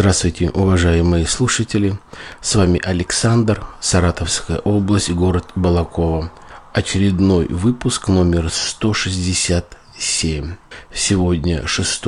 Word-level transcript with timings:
Здравствуйте, 0.00 0.48
уважаемые 0.48 1.26
слушатели. 1.26 1.98
С 2.40 2.54
вами 2.54 2.80
Александр, 2.82 3.62
Саратовская 3.80 4.56
область, 4.60 5.10
город 5.10 5.44
Балакова. 5.54 6.32
Очередной 6.72 7.44
выпуск 7.44 8.08
номер 8.08 8.48
167. 8.48 10.54
Сегодня 10.90 11.66
6 11.66 12.02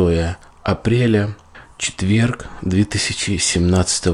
апреля, 0.62 1.36
четверг 1.76 2.46
2017 2.62 4.08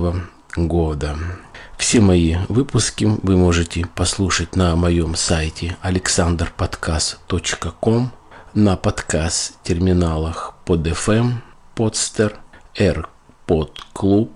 года. 0.57 1.17
Все 1.77 2.01
мои 2.01 2.35
выпуски 2.49 3.09
вы 3.23 3.37
можете 3.37 3.87
послушать 3.95 4.57
на 4.57 4.75
моем 4.75 5.15
сайте 5.15 5.77
alexanderpodcast.com, 5.85 8.11
на 8.55 8.77
подкаст-терминалах 8.77 10.55
под 10.65 10.85
FM, 10.85 11.35
Podster, 11.77 12.35
AirPod 13.49 13.71
Club, 13.95 14.31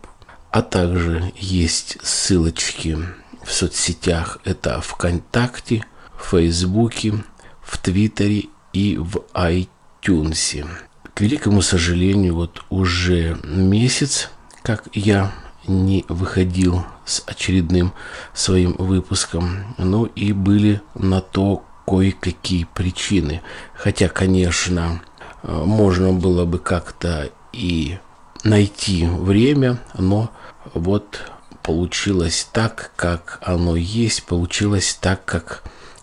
а 0.51 0.63
также 0.63 1.33
есть 1.37 1.99
ссылочки 2.03 2.99
в 3.45 3.53
соцсетях. 3.53 4.39
Это 4.45 4.81
ВКонтакте, 4.81 5.85
в 6.19 6.31
Фейсбуке, 6.31 7.15
в 7.63 7.79
Твиттере 7.79 8.47
и 8.73 8.97
в 8.97 9.25
iTunes. 9.35 10.67
К 11.15 11.21
великому 11.21 11.63
сожалению, 11.63 12.35
вот 12.35 12.65
уже 12.71 13.39
месяц, 13.45 14.31
как 14.63 14.89
я 14.95 15.33
не 15.67 16.05
выходил 16.09 16.85
с 17.05 17.23
очередным 17.27 17.93
своим 18.35 18.75
выпуском. 18.79 19.75
Ну 19.79 20.07
и 20.07 20.33
были 20.33 20.81
на 20.95 21.21
то 21.21 21.65
кое-какие 21.87 22.65
причины. 22.65 23.43
Хотя, 23.75 24.09
конечно, 24.09 25.03
э, 25.43 25.53
можно 25.53 26.13
было 26.13 26.45
бы 26.47 26.59
как-то 26.59 27.31
и 27.53 27.99
найти 28.45 29.07
время, 29.07 29.79
но 29.95 30.31
вот 30.75 31.21
получилось 31.63 32.49
так, 32.53 32.93
как 32.97 33.39
оно 33.43 33.77
есть, 33.77 34.25
получилось 34.25 34.99
так, 35.01 35.25
как 35.25 35.63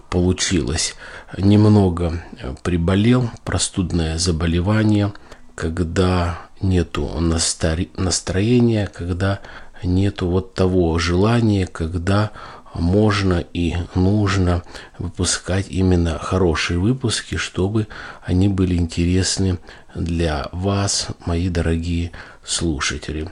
получилось. 0.09 0.95
Немного 1.37 2.23
приболел, 2.63 3.29
простудное 3.43 4.17
заболевание, 4.17 5.13
когда 5.55 6.39
нету 6.61 7.09
настроения, 7.19 8.87
когда 8.87 9.39
нету 9.83 10.27
вот 10.27 10.53
того 10.53 10.97
желания, 10.99 11.67
когда 11.67 12.31
можно 12.73 13.43
и 13.53 13.75
нужно 13.95 14.63
выпускать 14.97 15.67
именно 15.69 16.19
хорошие 16.19 16.79
выпуски, 16.79 17.35
чтобы 17.35 17.87
они 18.23 18.47
были 18.47 18.75
интересны 18.75 19.57
для 19.95 20.49
вас, 20.51 21.07
мои 21.25 21.49
дорогие 21.49 22.11
слушатели. 22.49 23.29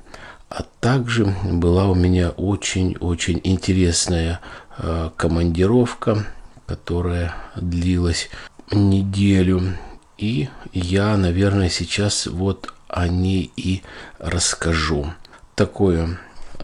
А 0.49 0.63
также 0.79 1.25
была 1.43 1.87
у 1.87 1.95
меня 1.95 2.29
очень-очень 2.29 3.41
интересная 3.43 4.39
э, 4.77 5.09
командировка, 5.17 6.25
которая 6.65 7.35
длилась 7.55 8.29
неделю. 8.71 9.77
И 10.17 10.49
я, 10.71 11.17
наверное, 11.17 11.69
сейчас 11.69 12.27
вот 12.27 12.73
о 12.87 13.07
ней 13.07 13.51
и 13.55 13.83
расскажу. 14.19 15.13
Такое 15.55 16.17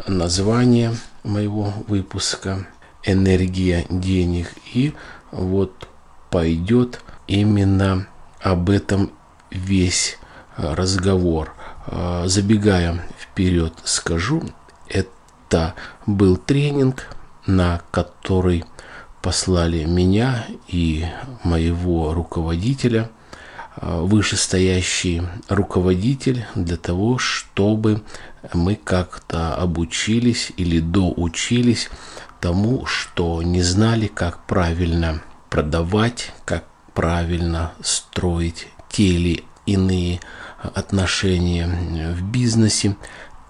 название 0.08 0.96
моего 1.24 1.74
выпуска 1.88 2.66
«Энергия 3.04 3.86
денег». 3.90 4.54
И 4.74 4.94
вот 5.32 5.88
пойдет 6.30 7.02
именно 7.28 8.08
об 8.42 8.70
этом 8.70 9.12
весь 9.52 10.18
разговор. 10.56 11.54
Забегая 11.88 13.04
вперед, 13.20 13.74
скажу, 13.84 14.44
это 14.88 15.76
был 16.06 16.38
тренинг, 16.38 17.08
на 17.46 17.82
который 17.92 18.64
послали 19.22 19.84
меня 19.84 20.46
и 20.68 21.06
моего 21.44 22.14
руководителя– 22.14 23.10
Э, 23.78 24.02
вышестоящий 24.02 25.24
руководитель 25.50 26.46
для 26.54 26.78
того, 26.78 27.18
чтобы 27.18 28.04
мы 28.54 28.76
как-то 28.76 29.56
обучились 29.56 30.52
или 30.58 30.80
доучились 30.80 31.90
тому, 32.40 32.86
что 32.86 33.42
не 33.42 33.64
знали, 33.64 34.08
как 34.08 34.46
правильно 34.46 35.22
продавать, 35.50 36.34
как 36.46 36.66
правильно 36.94 37.74
строить 37.82 38.68
те 38.90 39.06
или 39.06 39.44
иные 39.66 40.20
отношения 40.74 41.68
в 42.14 42.24
бизнесе, 42.24 42.96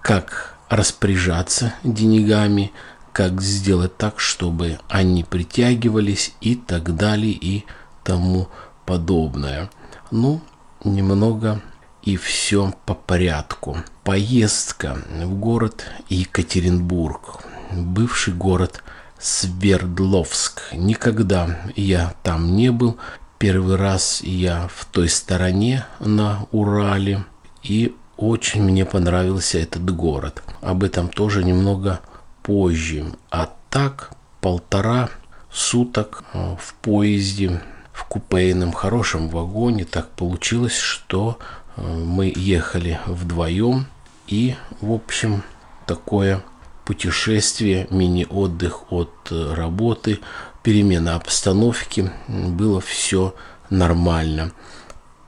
как 0.02 0.56
распоряжаться 0.68 1.74
деньгами, 1.84 2.72
как 3.12 3.40
сделать 3.40 3.96
так, 3.96 4.20
чтобы 4.20 4.78
они 4.88 5.24
притягивались 5.24 6.34
и 6.40 6.56
так 6.56 6.96
далее 6.96 7.32
и 7.32 7.64
тому 8.02 8.48
подобное. 8.86 9.70
Ну, 10.10 10.42
немного 10.84 11.62
и 12.02 12.16
все 12.16 12.72
по 12.84 12.94
порядку. 12.94 13.78
Поездка 14.02 14.98
в 15.22 15.34
город 15.34 15.84
Екатеринбург, 16.08 17.42
бывший 17.72 18.34
город 18.34 18.82
Свердловск. 19.18 20.60
Никогда 20.72 21.58
я 21.76 22.14
там 22.22 22.56
не 22.56 22.70
был. 22.70 22.98
Первый 23.44 23.76
раз 23.76 24.22
я 24.22 24.70
в 24.74 24.86
той 24.86 25.10
стороне 25.10 25.84
на 26.00 26.46
Урале. 26.50 27.26
И 27.62 27.94
очень 28.16 28.62
мне 28.62 28.86
понравился 28.86 29.58
этот 29.58 29.94
город. 29.94 30.42
Об 30.62 30.82
этом 30.82 31.10
тоже 31.10 31.44
немного 31.44 32.00
позже. 32.42 33.04
А 33.30 33.54
так 33.68 34.12
полтора 34.40 35.10
суток 35.52 36.24
э, 36.32 36.56
в 36.58 36.72
поезде 36.76 37.60
в 37.92 38.06
купейном 38.06 38.72
хорошем 38.72 39.28
вагоне. 39.28 39.84
Так 39.84 40.08
получилось, 40.12 40.78
что 40.78 41.38
э, 41.76 41.82
мы 41.86 42.32
ехали 42.34 42.98
вдвоем. 43.04 43.84
И, 44.26 44.54
в 44.80 44.90
общем, 44.90 45.42
такое 45.84 46.42
путешествие, 46.86 47.88
мини-отдых 47.90 48.90
от 48.90 49.12
э, 49.30 49.52
работы, 49.52 50.20
перемена 50.64 51.14
обстановки, 51.14 52.10
было 52.26 52.80
все 52.80 53.36
нормально. 53.70 54.50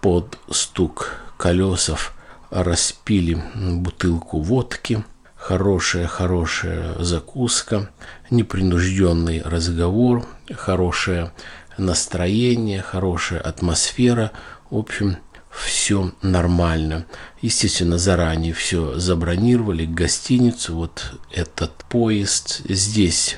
Под 0.01 0.39
стук 0.51 1.21
колесов 1.37 2.15
распили 2.51 3.41
бутылку 3.55 4.41
водки, 4.41 5.05
хорошая-хорошая 5.37 7.01
закуска, 7.03 7.91
непринужденный 8.31 9.43
разговор, 9.43 10.27
хорошая 10.53 11.33
настроение, 11.77 12.81
хорошая 12.81 13.41
атмосфера. 13.41 14.33
В 14.71 14.79
общем, 14.79 15.19
все 15.51 16.13
нормально. 16.23 17.05
Естественно, 17.43 17.99
заранее 17.99 18.55
все 18.55 18.99
забронировали, 18.99 19.85
гостиницу, 19.85 20.75
вот 20.75 21.13
этот 21.31 21.73
поезд. 21.91 22.63
Здесь 22.69 23.37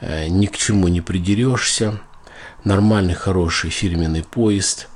ни 0.00 0.46
к 0.46 0.56
чему 0.56 0.88
не 0.88 1.00
придерешься. 1.00 2.00
Нормальный, 2.64 3.14
хороший 3.14 3.70
фирменный 3.70 4.22
поезд. 4.22 4.88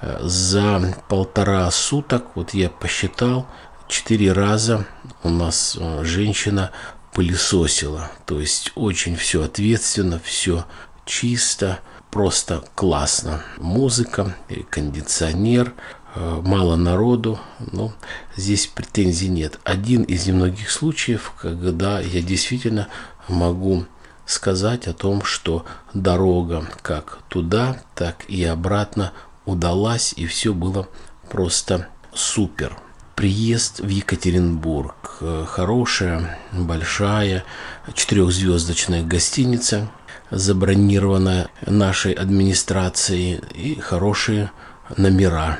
Э, 0.00 0.18
за 0.22 0.94
полтора 1.08 1.70
суток, 1.70 2.24
вот 2.34 2.54
я 2.54 2.70
посчитал, 2.70 3.46
четыре 3.88 4.32
раза 4.32 4.86
у 5.22 5.28
нас 5.28 5.76
э, 5.78 6.04
женщина 6.04 6.70
пылесосила. 7.12 8.10
То 8.26 8.40
есть 8.40 8.72
очень 8.74 9.16
все 9.16 9.44
ответственно, 9.44 10.20
все 10.22 10.64
чисто 11.04 11.80
просто 12.10 12.64
классно. 12.74 13.42
Музыка, 13.58 14.36
кондиционер, 14.70 15.74
э, 16.14 16.40
мало 16.42 16.76
народу, 16.76 17.38
но 17.72 17.92
здесь 18.36 18.66
претензий 18.66 19.28
нет. 19.28 19.58
Один 19.64 20.04
из 20.04 20.26
немногих 20.26 20.70
случаев, 20.70 21.34
когда 21.38 22.00
я 22.00 22.22
действительно 22.22 22.88
могу 23.28 23.84
сказать 24.30 24.86
о 24.86 24.92
том, 24.92 25.24
что 25.24 25.64
дорога 25.92 26.64
как 26.82 27.18
туда, 27.28 27.80
так 27.94 28.24
и 28.28 28.44
обратно 28.44 29.12
удалась, 29.44 30.14
и 30.16 30.26
все 30.26 30.54
было 30.54 30.88
просто 31.28 31.88
супер. 32.14 32.76
Приезд 33.16 33.80
в 33.80 33.88
Екатеринбург. 33.88 35.18
Э, 35.20 35.44
хорошая, 35.46 36.38
большая, 36.52 37.44
четырехзвездочная 37.92 39.02
гостиница, 39.02 39.90
забронировано 40.30 41.50
нашей 41.66 42.12
администрацией 42.12 43.40
и 43.52 43.78
хорошие 43.80 44.52
номера. 44.96 45.58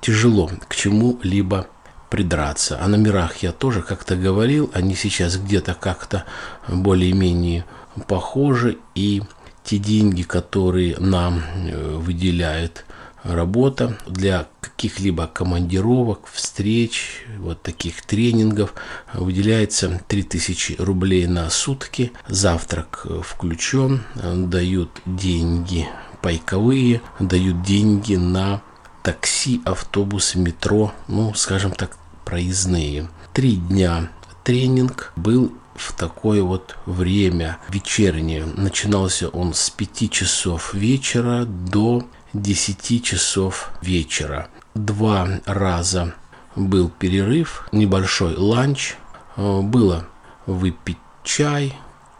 Тяжело 0.00 0.50
к 0.68 0.74
чему-либо 0.76 1.66
придраться. 2.12 2.78
О 2.78 2.88
номерах 2.88 3.38
я 3.38 3.52
тоже 3.52 3.80
как-то 3.80 4.16
говорил, 4.16 4.70
они 4.74 4.94
сейчас 4.94 5.38
где-то 5.38 5.72
как-то 5.72 6.24
более-менее 6.68 7.64
похожи, 8.06 8.76
и 8.94 9.22
те 9.64 9.78
деньги, 9.78 10.20
которые 10.20 10.98
нам 10.98 11.40
э, 11.40 11.96
выделяет 11.96 12.84
работа 13.22 13.96
для 14.06 14.46
каких-либо 14.60 15.26
командировок, 15.26 16.28
встреч, 16.30 17.24
вот 17.38 17.62
таких 17.62 18.02
тренингов 18.02 18.74
выделяется 19.14 20.02
3000 20.06 20.76
рублей 20.80 21.26
на 21.26 21.48
сутки, 21.48 22.12
завтрак 22.28 23.06
включен, 23.22 24.02
дают 24.50 24.90
деньги 25.06 25.88
пайковые, 26.20 27.00
дают 27.20 27.62
деньги 27.62 28.16
на 28.16 28.60
такси, 29.02 29.62
автобус, 29.64 30.34
метро, 30.34 30.92
ну, 31.08 31.32
скажем 31.34 31.72
так, 31.72 31.96
проездные. 32.24 33.08
Три 33.32 33.56
дня 33.56 34.10
тренинг 34.44 35.12
был 35.16 35.52
в 35.74 35.92
такое 35.94 36.42
вот 36.42 36.76
время 36.86 37.58
вечернее. 37.68 38.44
Начинался 38.44 39.28
он 39.28 39.54
с 39.54 39.70
5 39.70 40.10
часов 40.10 40.74
вечера 40.74 41.44
до 41.44 42.04
10 42.32 43.04
часов 43.04 43.70
вечера. 43.80 44.48
Два 44.74 45.28
раза 45.46 46.14
был 46.56 46.90
перерыв, 46.90 47.68
небольшой 47.72 48.36
ланч. 48.36 48.96
Э, 49.36 49.60
было 49.60 50.06
выпить 50.46 50.98
чай, 51.24 51.74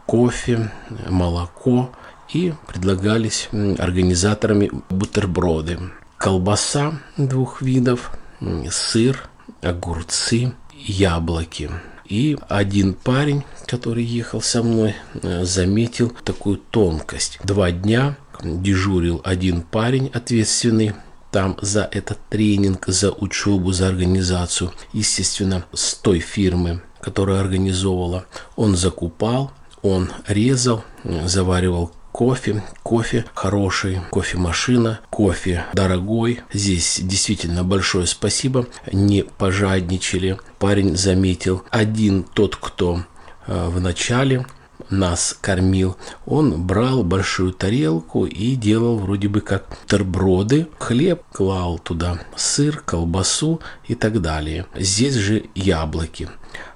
кофе, 0.07 0.71
молоко 1.09 1.91
и 2.33 2.55
предлагались 2.67 3.49
организаторами 3.79 4.71
бутерброды. 4.91 5.79
Колбаса 6.17 6.95
двух 7.17 7.63
видов, 7.63 8.13
сыр, 8.71 9.29
огурцы, 9.63 10.53
яблоки. 10.75 11.71
И 12.07 12.37
один 12.49 12.95
парень, 12.95 13.45
который 13.67 14.05
ехал 14.05 14.43
со 14.43 14.63
мной, 14.63 14.95
э, 15.15 15.45
заметил 15.45 16.13
такую 16.25 16.59
тонкость. 16.59 17.39
Два 17.45 17.71
дня 17.71 18.17
дежурил 18.43 19.21
один 19.25 19.63
парень 19.63 20.11
ответственный 20.13 20.95
там 21.31 21.57
за 21.63 21.89
этот 21.91 22.19
тренинг, 22.29 22.87
за 22.89 23.11
учебу, 23.11 23.73
за 23.73 23.89
организацию, 23.89 24.73
естественно, 24.93 25.65
с 25.73 25.95
той 25.95 26.19
фирмы, 26.19 26.83
которая 27.01 27.41
организовывала. 27.41 28.27
Он 28.57 28.77
закупал, 28.77 29.53
он 29.81 30.11
резал, 30.29 30.85
заваривал 31.05 31.93
кофе, 32.13 32.63
кофе 32.83 33.25
хороший, 33.35 34.01
кофемашина, 34.11 35.01
кофе 35.11 35.65
дорогой. 35.73 36.41
Здесь 36.53 37.01
действительно 37.03 37.65
большое 37.65 38.07
спасибо, 38.07 38.67
не 38.93 39.25
пожадничали. 39.25 40.39
Парень 40.59 40.97
заметил, 40.97 41.65
один 41.71 42.23
тот, 42.23 42.57
кто 42.57 43.03
э, 43.47 43.69
в 43.69 43.81
начале 43.81 44.47
нас 44.91 45.37
кормил, 45.41 45.97
он 46.27 46.63
брал 46.67 47.03
большую 47.03 47.53
тарелку 47.53 48.27
и 48.27 48.55
делал 48.57 48.99
вроде 48.99 49.29
бы 49.29 49.41
как 49.41 49.65
терброды, 49.87 50.69
хлеб, 50.79 51.23
клал 51.33 51.79
туда 51.79 52.21
сыр, 52.37 52.83
колбасу 52.85 53.61
и 53.87 53.95
так 53.95 54.21
далее. 54.21 54.67
Здесь 54.77 55.15
же 55.15 55.45
яблоки. 55.55 56.29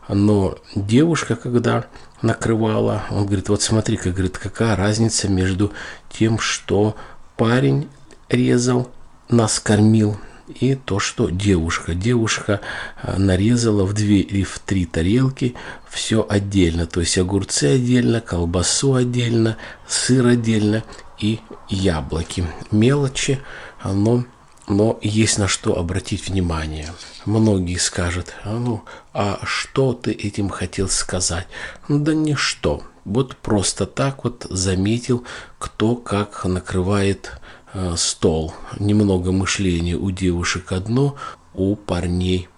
Но 0.08 0.56
девушка, 0.74 1.36
когда 1.36 1.86
накрывала, 2.22 3.04
он 3.10 3.26
говорит, 3.26 3.48
вот 3.48 3.62
смотри, 3.62 3.96
как 3.96 4.14
говорит, 4.14 4.38
какая 4.38 4.76
разница 4.76 5.28
между 5.28 5.72
тем, 6.10 6.38
что 6.38 6.96
парень 7.36 7.88
резал, 8.28 8.90
нас 9.28 9.58
кормил, 9.60 10.16
и 10.48 10.74
то, 10.76 10.98
что 10.98 11.28
девушка. 11.28 11.94
Девушка 11.94 12.60
э, 13.02 13.16
нарезала 13.18 13.84
в 13.84 13.92
две 13.92 14.20
или 14.20 14.44
в 14.44 14.58
три 14.60 14.86
тарелки 14.86 15.54
все 15.88 16.24
отдельно. 16.28 16.86
То 16.86 17.00
есть 17.00 17.18
огурцы 17.18 17.64
отдельно, 17.64 18.20
колбасу 18.20 18.94
отдельно, 18.94 19.56
сыр 19.88 20.26
отдельно 20.26 20.84
и 21.19 21.40
яблоки. 21.69 22.46
Мелочи, 22.70 23.40
но, 23.84 24.24
но 24.68 24.98
есть 25.02 25.38
на 25.38 25.48
что 25.48 25.78
обратить 25.78 26.28
внимание. 26.28 26.92
Многие 27.24 27.76
скажут, 27.76 28.34
а 28.44 28.52
ну, 28.58 28.84
а 29.12 29.40
что 29.44 29.92
ты 29.92 30.12
этим 30.12 30.48
хотел 30.48 30.88
сказать? 30.88 31.46
Да 31.88 32.14
ничто. 32.14 32.82
Вот 33.04 33.36
просто 33.36 33.86
так 33.86 34.24
вот 34.24 34.46
заметил, 34.50 35.24
кто 35.58 35.94
как 35.94 36.44
накрывает 36.44 37.40
Э, 37.78 37.94
стол. 37.94 38.54
Немного 38.78 39.32
мышления 39.32 39.96
у 39.96 40.10
девушек 40.10 40.72
одно, 40.72 41.14
у 41.52 41.76
парней 41.76 42.48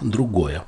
другое. 0.00 0.64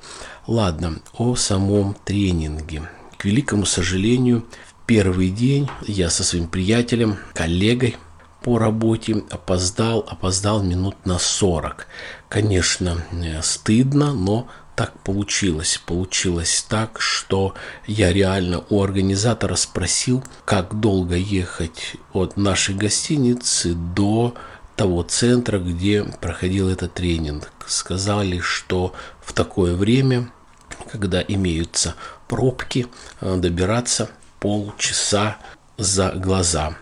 Ладно, 0.47 1.01
о 1.19 1.35
самом 1.35 1.97
тренинге. 2.05 2.89
К 3.17 3.25
великому 3.25 3.67
сожалению, 3.67 4.45
в 4.65 4.87
первый 4.87 5.31
день 5.31 5.69
я 5.89 6.09
со 6.09 6.23
своим 6.23 6.47
приятелем, 6.47 7.17
коллегой 7.35 7.97
по 8.47 8.59
работе 8.59 9.25
опоздал, 9.31 10.07
опоздал 10.09 10.63
минут 10.63 10.95
на 11.05 11.19
40. 11.19 11.89
Конечно, 12.29 13.05
э, 13.11 13.43
стыдно, 13.43 14.13
но 14.13 14.47
так 14.77 14.97
получилось. 15.01 15.83
Получилось 15.85 16.65
так, 16.69 17.01
что 17.01 17.55
я 17.89 18.13
реально 18.13 18.63
у 18.71 18.81
организатора 18.81 19.57
спросил, 19.57 20.23
как 20.45 20.79
долго 20.79 21.17
ехать 21.17 21.97
от 22.13 22.37
нашей 22.37 22.77
гостиницы 22.77 23.75
до 23.75 24.37
того 24.77 25.03
центра, 25.03 25.59
где 25.59 26.05
проходил 26.05 26.69
этот 26.69 26.95
тренинг. 26.95 27.51
Сказали, 27.67 28.39
что 28.39 28.95
в 29.25 29.33
такое 29.33 29.75
время, 29.75 30.31
когда 30.93 31.21
имеются 31.21 31.97
пробки, 32.29 32.87
э, 33.21 33.37
добираться 33.39 34.09
полчаса 34.39 35.39
за 35.79 36.13
глаза. 36.13 36.77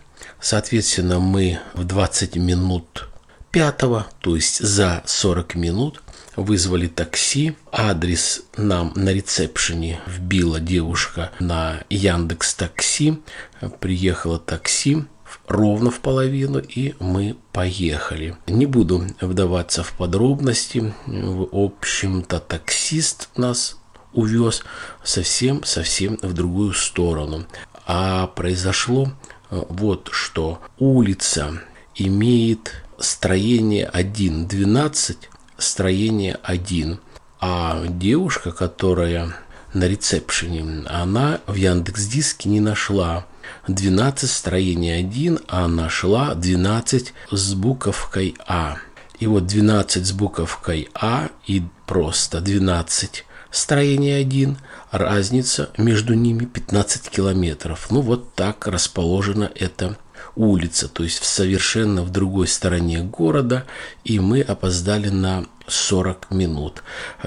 Соответственно, 0.44 1.20
мы 1.20 1.58
в 1.72 1.84
20 1.84 2.36
минут 2.36 3.08
пятого, 3.50 4.08
то 4.20 4.36
есть 4.36 4.62
за 4.62 5.02
40 5.06 5.54
минут 5.54 6.02
вызвали 6.36 6.86
такси. 6.86 7.56
Адрес 7.72 8.42
нам 8.58 8.92
на 8.94 9.08
ресепшене 9.08 10.00
вбила 10.06 10.60
девушка 10.60 11.30
на 11.40 11.82
Яндекс 11.88 12.52
Такси. 12.56 13.22
Приехало 13.80 14.38
такси 14.38 15.06
ровно 15.48 15.90
в 15.90 16.00
половину, 16.00 16.58
и 16.58 16.94
мы 17.00 17.38
поехали. 17.52 18.36
Не 18.46 18.66
буду 18.66 19.02
вдаваться 19.22 19.82
в 19.82 19.94
подробности. 19.94 20.92
В 21.06 21.48
общем-то, 21.52 22.38
таксист 22.38 23.30
нас 23.38 23.78
увез 24.12 24.62
совсем-совсем 25.02 26.18
в 26.20 26.34
другую 26.34 26.74
сторону. 26.74 27.46
А 27.86 28.26
произошло 28.26 29.10
вот 29.68 30.08
что. 30.12 30.60
Улица 30.78 31.60
имеет 31.94 32.72
строение 32.98 33.90
1.12 33.92 35.16
строение 35.58 36.38
1. 36.42 36.98
А 37.40 37.84
девушка, 37.86 38.52
которая 38.52 39.34
на 39.72 39.86
ресепшене, 39.86 40.84
она 40.86 41.40
в 41.46 41.54
Яндекс 41.54 42.06
Диске 42.06 42.48
не 42.48 42.60
нашла 42.60 43.26
12 43.68 44.30
строение 44.30 44.98
1, 44.98 45.40
а 45.48 45.68
нашла 45.68 46.34
12 46.34 47.12
с 47.30 47.54
буковкой 47.54 48.34
А. 48.46 48.76
И 49.18 49.26
вот 49.26 49.46
12 49.46 50.06
с 50.06 50.12
буковкой 50.12 50.88
А 50.94 51.28
и 51.46 51.62
просто 51.86 52.40
12 52.40 53.24
строение 53.50 54.18
1, 54.18 54.58
разница 54.94 55.70
между 55.76 56.14
ними 56.14 56.44
15 56.44 57.10
километров. 57.10 57.88
Ну 57.90 58.00
вот 58.00 58.32
так 58.34 58.66
расположена 58.68 59.50
эта 59.56 59.98
улица, 60.36 60.88
то 60.88 61.02
есть 61.02 61.24
совершенно 61.24 62.02
в 62.02 62.10
другой 62.10 62.46
стороне 62.46 63.02
города, 63.02 63.64
и 64.04 64.20
мы 64.20 64.40
опоздали 64.40 65.08
на 65.08 65.46
40 65.66 66.30
минут. 66.30 66.82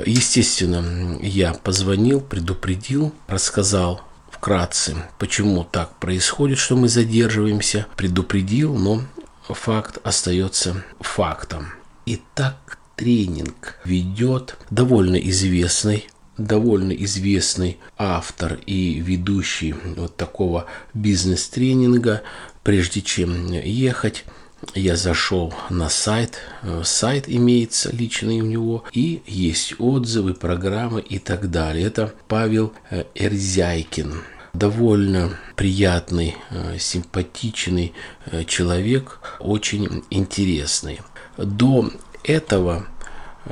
Естественно, 0.05 1.19
я 1.21 1.53
позвонил, 1.53 2.21
предупредил, 2.21 3.13
рассказал 3.27 4.01
вкратце, 4.31 4.95
почему 5.19 5.63
так 5.63 5.97
происходит, 5.99 6.59
что 6.59 6.75
мы 6.75 6.87
задерживаемся, 6.87 7.87
предупредил, 7.97 8.75
но 8.75 9.01
факт 9.49 9.99
остается 10.03 10.83
фактом. 10.99 11.67
Итак, 12.05 12.77
тренинг 12.95 13.75
ведет 13.83 14.55
довольно 14.69 15.17
известный 15.17 16.09
довольно 16.37 16.91
известный 16.91 17.77
автор 17.97 18.59
и 18.65 18.99
ведущий 18.99 19.73
вот 19.95 20.15
такого 20.15 20.65
бизнес-тренинга 20.93 22.23
Прежде 22.67 23.01
чем 23.01 23.49
ехать, 23.53 24.25
я 24.75 24.97
зашел 24.97 25.53
на 25.69 25.87
сайт, 25.87 26.39
сайт 26.83 27.23
имеется 27.29 27.95
личный 27.95 28.41
у 28.41 28.45
него, 28.45 28.83
и 28.91 29.21
есть 29.25 29.75
отзывы, 29.79 30.33
программы 30.33 30.99
и 30.99 31.17
так 31.17 31.49
далее. 31.49 31.85
Это 31.85 32.13
Павел 32.27 32.73
э, 32.89 33.05
Эрзяйкин. 33.15 34.15
Довольно 34.53 35.39
приятный, 35.55 36.35
э, 36.49 36.77
симпатичный 36.77 37.93
э, 38.25 38.43
человек, 38.43 39.21
очень 39.39 40.03
интересный. 40.09 40.99
До 41.37 41.89
этого 42.25 42.85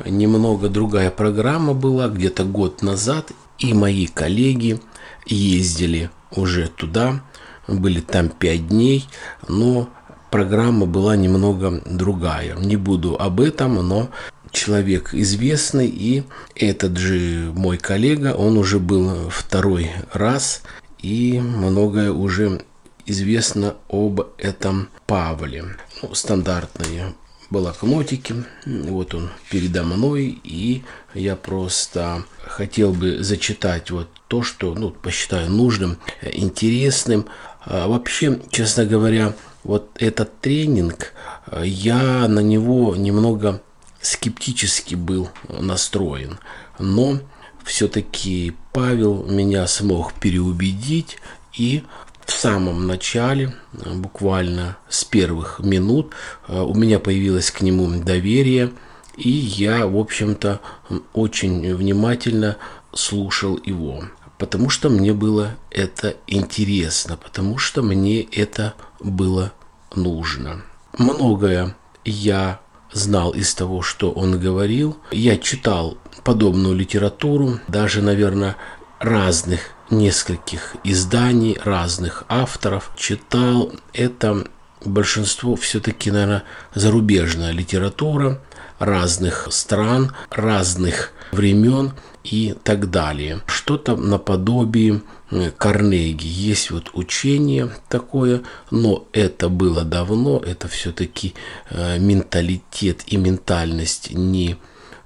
немного 0.06 0.70
другая 0.70 1.12
программа 1.12 1.74
была, 1.74 2.08
где-то 2.10 2.44
год 2.44 2.82
назад, 2.82 3.32
и 3.60 3.74
мои 3.74 4.08
коллеги 4.08 4.80
ездили 5.26 6.10
уже 6.32 6.68
туда, 6.68 7.24
были 7.68 8.02
там 8.02 8.30
пять 8.30 8.68
дней, 8.68 9.08
но 9.48 9.90
программа 10.30 10.86
была 10.86 11.16
немного 11.16 11.82
другая. 11.86 12.56
Не 12.56 12.76
буду 12.76 13.16
об 13.18 13.40
этом, 13.40 13.76
но 13.76 14.10
человек 14.52 15.14
известный, 15.14 15.88
и 15.88 16.24
этот 16.56 16.98
же 16.98 17.52
мой 17.56 17.78
коллега, 17.78 18.36
он 18.36 18.58
уже 18.58 18.80
был 18.80 19.30
второй 19.30 19.92
раз, 20.14 20.62
и 21.00 21.40
многое 21.40 22.12
уже 22.12 22.62
известно 23.06 23.76
об 23.90 24.22
этом 24.38 24.90
Павле. 25.06 25.64
Ну, 26.02 26.14
стандартные 26.14 27.14
блокнотики. 27.56 28.36
Вот 28.66 29.16
он 29.16 29.30
передо 29.50 29.84
мной, 29.84 30.42
и 30.44 30.84
я 31.14 31.38
просто 31.38 32.26
хотел 32.44 32.92
бы 32.92 33.24
зачитать 33.24 33.92
вот 33.92 34.10
то, 34.28 34.44
что 34.44 34.74
ну, 34.74 34.92
посчитаю 34.92 35.50
нужным, 35.50 35.98
интересным. 36.22 37.28
А 37.62 37.88
вообще, 37.88 38.42
честно 38.52 38.86
говоря, 38.86 39.34
вот 39.64 39.90
этот 39.96 40.42
тренинг, 40.42 41.14
я 41.64 42.28
на 42.28 42.42
него 42.42 42.94
немного 42.98 43.62
скептически 44.02 44.96
был 44.96 45.30
настроен. 45.48 46.40
Но 46.78 47.20
все-таки 47.64 48.54
Павел 48.74 49.24
меня 49.24 49.66
смог 49.68 50.14
переубедить 50.14 51.18
и 51.54 51.84
в 52.26 52.32
самом 52.32 52.88
начале, 52.88 53.54
буквально 53.74 54.78
с 54.90 55.04
первых 55.04 55.60
минут, 55.60 56.14
у 56.48 56.74
меня 56.74 57.00
появилось 57.00 57.52
к 57.52 57.62
нему 57.62 57.88
доверие, 58.04 58.72
и 59.16 59.30
я, 59.30 59.86
в 59.88 59.98
общем-то, 59.98 60.60
очень 61.14 61.74
внимательно 61.76 62.58
слушал 62.94 63.60
его, 63.64 64.04
потому 64.38 64.70
что 64.70 64.90
мне 64.90 65.14
было 65.14 65.56
это 65.72 66.16
интересно, 66.28 67.18
потому 67.18 67.58
что 67.58 67.82
мне 67.82 68.22
это 68.22 68.74
было 69.00 69.54
нужно. 69.96 70.64
Многое 70.98 71.76
я 72.04 72.60
знал 72.92 73.32
из 73.32 73.54
того, 73.54 73.82
что 73.82 74.12
он 74.12 74.40
говорил. 74.40 74.98
Я 75.12 75.38
читал 75.38 75.98
подобную 76.24 76.76
литературу, 76.76 77.60
даже, 77.68 78.02
наверное, 78.02 78.56
разных 79.00 79.72
нескольких 79.90 80.76
изданий, 80.84 81.58
разных 81.64 82.24
авторов. 82.28 82.92
Читал 82.98 83.72
это 83.94 84.46
большинство 84.84 85.56
все-таки, 85.56 86.12
наверное, 86.12 86.44
зарубежная 86.74 87.52
литература 87.52 88.42
разных 88.80 89.48
стран, 89.52 90.12
разных 90.30 91.12
времен 91.32 91.94
и 92.24 92.56
так 92.64 92.90
далее. 92.90 93.42
Что-то 93.48 93.96
наподобие 93.96 95.02
Карнеги. 95.58 96.28
Есть 96.28 96.72
вот 96.72 96.92
учение 96.94 97.70
такое, 97.90 98.44
но 98.72 99.08
это 99.12 99.50
было 99.50 99.84
давно, 99.84 100.40
это 100.40 100.68
все-таки 100.68 101.34
э, 101.70 101.98
менталитет 101.98 103.04
и 103.08 103.18
ментальность 103.18 104.12
не 104.12 104.58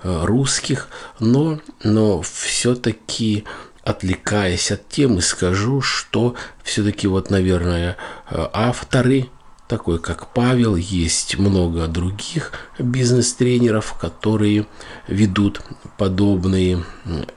э, 0.03 0.25
русских, 0.25 0.89
но, 1.19 1.59
но 1.83 2.21
все-таки 2.21 3.45
отвлекаясь 3.89 4.71
от 4.71 4.87
темы, 4.87 5.21
скажу, 5.21 5.81
что 5.81 6.35
все-таки 6.63 7.07
вот, 7.07 7.31
наверное, 7.31 7.97
э, 8.29 8.47
авторы 8.53 9.29
такой 9.67 9.99
как 9.99 10.33
Павел, 10.33 10.75
есть 10.75 11.37
много 11.37 11.87
других 11.87 12.51
бизнес-тренеров, 12.79 13.95
которые 13.99 14.65
ведут 15.07 15.61
подобные 15.97 16.83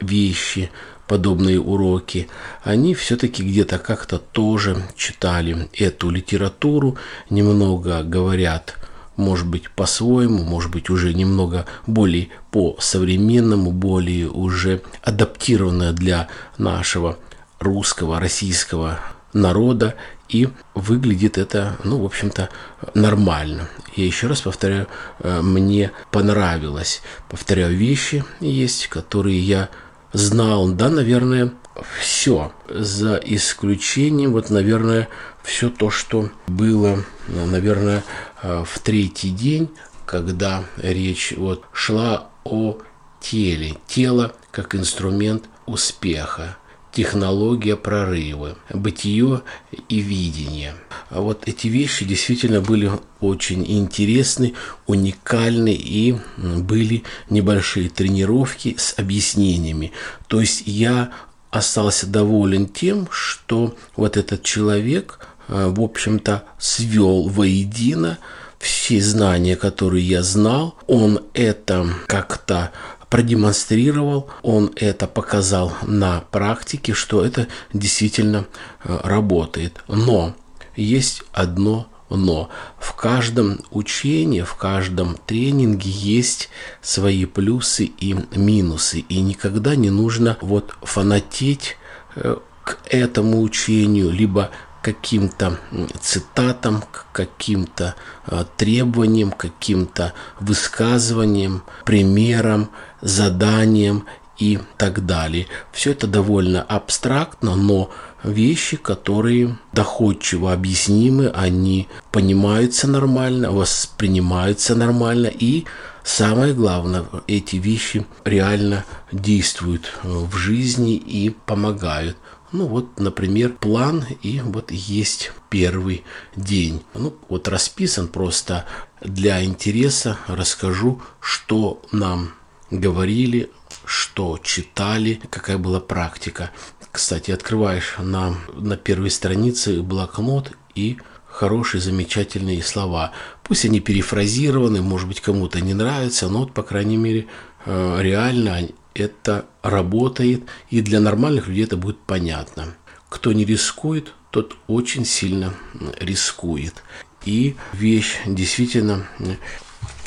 вещи, 0.00 0.70
подобные 1.06 1.60
уроки, 1.60 2.28
они 2.64 2.94
все-таки 2.94 3.42
где-то 3.42 3.78
как-то 3.78 4.18
тоже 4.18 4.76
читали 4.96 5.68
эту 5.74 6.08
литературу, 6.08 6.96
немного 7.28 8.02
говорят, 8.02 8.76
может 9.22 9.46
быть, 9.46 9.70
по-своему, 9.70 10.42
может 10.44 10.70
быть, 10.70 10.90
уже 10.90 11.14
немного 11.14 11.66
более 11.86 12.28
по-современному, 12.50 13.70
более 13.70 14.28
уже 14.28 14.82
адаптированное 15.02 15.92
для 15.92 16.28
нашего 16.58 17.18
русского, 17.60 18.20
российского 18.20 18.98
народа, 19.32 19.94
и 20.28 20.48
выглядит 20.74 21.38
это, 21.38 21.76
ну, 21.84 21.98
в 22.00 22.06
общем-то, 22.06 22.48
нормально. 22.94 23.68
Я 23.94 24.06
еще 24.06 24.26
раз 24.26 24.40
повторяю, 24.40 24.88
э, 25.20 25.42
мне 25.42 25.92
понравилось. 26.10 27.02
Повторяю, 27.28 27.76
вещи 27.76 28.24
есть, 28.40 28.88
которые 28.88 29.38
я 29.40 29.68
знал, 30.12 30.70
да, 30.72 30.88
наверное, 30.88 31.52
все, 32.00 32.52
за 32.68 33.16
исключением, 33.16 34.32
вот, 34.32 34.50
наверное, 34.50 35.08
все 35.42 35.70
то, 35.70 35.90
что 35.90 36.30
было, 36.46 37.04
наверное, 37.28 38.04
э, 38.42 38.64
в 38.66 38.78
третий 38.80 39.30
день, 39.30 39.70
когда 40.06 40.64
речь 40.76 41.34
вот 41.36 41.64
шла 41.72 42.28
о 42.44 42.78
теле, 43.20 43.76
тело 43.86 44.34
как 44.50 44.74
инструмент 44.74 45.44
успеха 45.66 46.56
технология 46.92 47.74
прорыва, 47.74 48.56
бытие 48.72 49.42
и 49.88 50.00
видение. 50.00 50.74
А 51.08 51.20
вот 51.20 51.48
эти 51.48 51.66
вещи 51.66 52.04
действительно 52.04 52.60
были 52.60 52.90
очень 53.20 53.64
интересны, 53.66 54.54
уникальны 54.86 55.74
и 55.74 56.16
были 56.36 57.02
небольшие 57.30 57.88
тренировки 57.88 58.76
с 58.78 58.98
объяснениями. 58.98 59.92
То 60.28 60.40
есть 60.40 60.64
я 60.66 61.12
остался 61.50 62.06
доволен 62.06 62.66
тем, 62.66 63.08
что 63.10 63.76
вот 63.96 64.16
этот 64.16 64.42
человек, 64.42 65.18
в 65.48 65.80
общем-то, 65.80 66.44
свел 66.58 67.28
воедино 67.28 68.18
все 68.58 69.00
знания, 69.00 69.56
которые 69.56 70.06
я 70.06 70.22
знал, 70.22 70.76
он 70.86 71.20
это 71.34 71.86
как-то 72.06 72.70
продемонстрировал, 73.10 74.30
он 74.42 74.72
это 74.76 75.06
показал 75.06 75.72
на 75.82 76.20
практике, 76.30 76.94
что 76.94 77.24
это 77.24 77.48
действительно 77.72 78.46
э, 78.84 78.98
работает. 79.02 79.82
Но 79.88 80.34
есть 80.76 81.22
одно 81.32 81.88
но. 82.16 82.48
В 82.78 82.94
каждом 82.94 83.60
учении, 83.70 84.42
в 84.42 84.54
каждом 84.54 85.16
тренинге 85.26 85.90
есть 85.90 86.50
свои 86.80 87.24
плюсы 87.24 87.84
и 87.84 88.14
минусы. 88.34 89.00
И 89.00 89.20
никогда 89.20 89.76
не 89.76 89.90
нужно 89.90 90.36
вот 90.40 90.74
фанатеть 90.82 91.76
э, 92.14 92.36
к 92.64 92.78
этому 92.88 93.42
учению, 93.42 94.10
либо 94.10 94.50
каким-то 94.82 95.58
цитатам, 96.00 96.82
к 96.82 97.06
каким-то 97.12 97.94
э, 98.26 98.44
требованиям, 98.56 99.30
каким-то 99.30 100.12
высказываниям, 100.40 101.62
примерам, 101.84 102.70
заданиям 103.00 104.06
и 104.38 104.58
так 104.76 105.06
далее. 105.06 105.46
Все 105.72 105.92
это 105.92 106.06
довольно 106.06 106.62
абстрактно, 106.62 107.54
но 107.54 107.90
вещи, 108.24 108.76
которые 108.76 109.56
доходчиво 109.72 110.52
объяснимы, 110.52 111.28
они 111.28 111.88
понимаются 112.10 112.88
нормально, 112.88 113.52
воспринимаются 113.52 114.74
нормально 114.74 115.28
и 115.28 115.64
Самое 116.04 116.52
главное, 116.52 117.04
эти 117.28 117.56
вещи 117.56 118.04
реально 118.24 118.84
действуют 119.12 119.92
в 120.02 120.36
жизни 120.36 120.96
и 120.96 121.30
помогают. 121.30 122.16
Ну 122.52 122.66
вот, 122.66 123.00
например, 123.00 123.54
план 123.54 124.04
и 124.20 124.40
вот 124.40 124.70
есть 124.70 125.32
первый 125.48 126.04
день. 126.36 126.82
Ну 126.94 127.16
вот 127.28 127.48
расписан 127.48 128.08
просто 128.08 128.66
для 129.00 129.42
интереса. 129.42 130.18
Расскажу, 130.26 131.00
что 131.20 131.80
нам 131.92 132.34
говорили, 132.70 133.50
что 133.86 134.38
читали, 134.42 135.20
какая 135.30 135.56
была 135.56 135.80
практика. 135.80 136.50
Кстати, 136.90 137.30
открываешь 137.30 137.96
на, 137.98 138.34
на 138.54 138.76
первой 138.76 139.10
странице 139.10 139.82
блокнот 139.82 140.52
и 140.74 140.98
хорошие, 141.24 141.80
замечательные 141.80 142.62
слова. 142.62 143.12
Пусть 143.42 143.64
они 143.64 143.80
перефразированы, 143.80 144.82
может 144.82 145.08
быть, 145.08 145.22
кому-то 145.22 145.60
не 145.62 145.72
нравятся, 145.72 146.28
но 146.28 146.40
вот, 146.40 146.52
по 146.52 146.62
крайней 146.62 146.98
мере, 146.98 147.28
э, 147.64 147.98
реально 148.00 148.68
это 148.94 149.46
работает, 149.62 150.44
и 150.70 150.80
для 150.80 151.00
нормальных 151.00 151.48
людей 151.48 151.64
это 151.64 151.76
будет 151.76 151.98
понятно. 151.98 152.74
Кто 153.08 153.32
не 153.32 153.44
рискует, 153.44 154.14
тот 154.30 154.56
очень 154.66 155.04
сильно 155.04 155.54
рискует. 156.00 156.82
И 157.24 157.56
вещь 157.72 158.16
действительно 158.26 159.06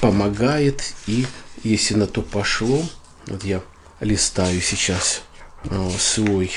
помогает, 0.02 0.94
и 1.08 1.26
если 1.64 1.96
на 1.96 2.08
то 2.08 2.22
пошло, 2.22 2.84
вот 3.28 3.44
я 3.44 3.62
листаю 4.00 4.62
сейчас 4.62 5.22
э, 5.64 5.90
свой 5.98 6.52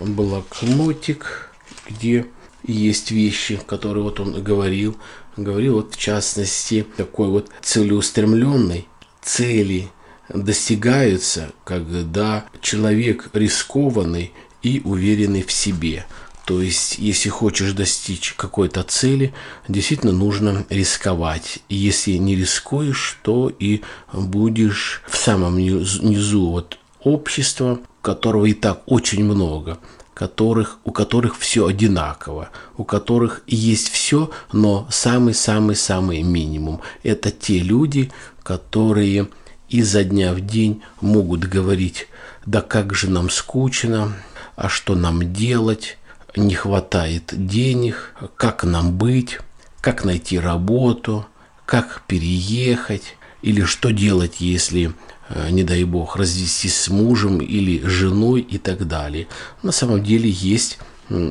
блокнотик, 0.00 1.50
где 1.88 2.26
есть 2.64 3.10
вещи, 3.10 3.60
которые 3.66 4.02
вот 4.02 4.20
он 4.20 4.42
говорил. 4.42 4.96
Говорил 5.36 5.74
вот 5.76 5.94
в 5.94 5.98
частности 5.98 6.84
такой 6.96 7.28
вот 7.28 7.50
целеустремленной 7.62 8.88
цели 9.22 9.88
достигаются, 10.28 11.52
когда 11.64 12.44
человек 12.60 13.30
рискованный 13.32 14.32
и 14.62 14.80
уверенный 14.84 15.42
в 15.42 15.52
себе. 15.52 16.06
То 16.44 16.62
есть, 16.62 16.98
если 16.98 17.28
хочешь 17.28 17.72
достичь 17.72 18.32
какой-то 18.32 18.82
цели, 18.82 19.34
действительно 19.68 20.12
нужно 20.12 20.64
рисковать. 20.70 21.58
Если 21.68 22.12
не 22.12 22.36
рискуешь, 22.36 23.18
то 23.22 23.52
и 23.58 23.82
будешь 24.14 25.02
в 25.06 25.16
самом 25.18 25.58
низу 25.58 26.46
вот 26.46 26.78
общества, 27.02 27.80
которого 28.00 28.46
и 28.46 28.54
так 28.54 28.82
очень 28.86 29.24
много, 29.24 29.78
которых, 30.14 30.78
у 30.84 30.90
которых 30.90 31.38
все 31.38 31.66
одинаково, 31.66 32.48
у 32.78 32.84
которых 32.84 33.42
есть 33.46 33.90
все, 33.90 34.30
но 34.50 34.88
самый-самый-самый 34.90 36.22
минимум. 36.22 36.80
Это 37.02 37.30
те 37.30 37.58
люди, 37.58 38.10
которые 38.42 39.28
изо 39.68 40.04
дня 40.04 40.32
в 40.34 40.40
день 40.40 40.82
могут 41.00 41.44
говорить, 41.44 42.08
да 42.46 42.60
как 42.60 42.94
же 42.94 43.10
нам 43.10 43.30
скучно, 43.30 44.14
а 44.56 44.68
что 44.68 44.94
нам 44.94 45.32
делать, 45.32 45.98
не 46.36 46.54
хватает 46.54 47.32
денег, 47.34 48.14
как 48.36 48.64
нам 48.64 48.96
быть, 48.96 49.38
как 49.80 50.04
найти 50.04 50.38
работу, 50.38 51.26
как 51.66 52.02
переехать, 52.06 53.16
или 53.42 53.62
что 53.62 53.92
делать, 53.92 54.36
если, 54.40 54.92
э, 55.28 55.50
не 55.50 55.62
дай 55.62 55.84
бог, 55.84 56.16
развестись 56.16 56.76
с 56.76 56.88
мужем 56.88 57.38
или 57.38 57.86
женой 57.86 58.40
и 58.40 58.58
так 58.58 58.88
далее. 58.88 59.28
На 59.62 59.72
самом 59.72 60.02
деле 60.02 60.28
есть 60.28 60.78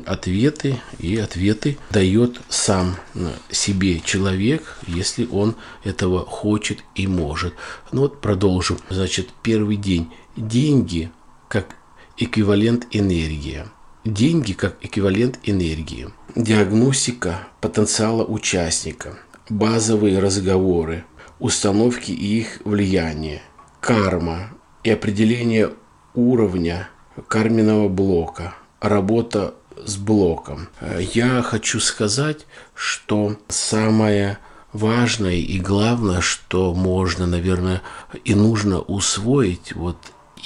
ответы, 0.06 0.80
и 0.98 1.16
ответы 1.16 1.78
дает 1.90 2.40
сам 2.48 2.96
э, 3.14 3.30
себе 3.50 4.00
человек, 4.00 4.78
если 4.86 5.26
он 5.26 5.54
этого 5.84 6.24
хочет 6.24 6.84
и 6.94 7.06
может. 7.06 7.54
Ну 7.92 8.02
вот 8.02 8.20
продолжим. 8.20 8.78
Значит, 8.90 9.28
первый 9.42 9.76
день. 9.76 10.12
Деньги 10.36 11.10
как 11.48 11.76
эквивалент 12.16 12.86
энергии. 12.90 13.64
Деньги 14.04 14.52
как 14.52 14.76
эквивалент 14.80 15.38
энергии. 15.44 16.08
Диагностика 16.34 17.48
потенциала 17.60 18.24
участника. 18.24 19.18
Базовые 19.48 20.18
разговоры. 20.18 21.04
Установки 21.38 22.10
и 22.10 22.40
их 22.40 22.60
влияние. 22.64 23.42
Карма 23.80 24.50
и 24.82 24.90
определение 24.90 25.72
уровня 26.14 26.88
карменного 27.28 27.88
блока. 27.88 28.54
Работа 28.80 29.54
с 29.84 29.96
блоком. 29.96 30.68
Я 30.98 31.42
хочу 31.42 31.80
сказать, 31.80 32.46
что 32.74 33.36
самое 33.48 34.38
важное 34.72 35.36
и 35.36 35.58
главное, 35.58 36.20
что 36.20 36.74
можно, 36.74 37.26
наверное, 37.26 37.82
и 38.24 38.34
нужно 38.34 38.80
усвоить 38.80 39.74
вот 39.74 39.96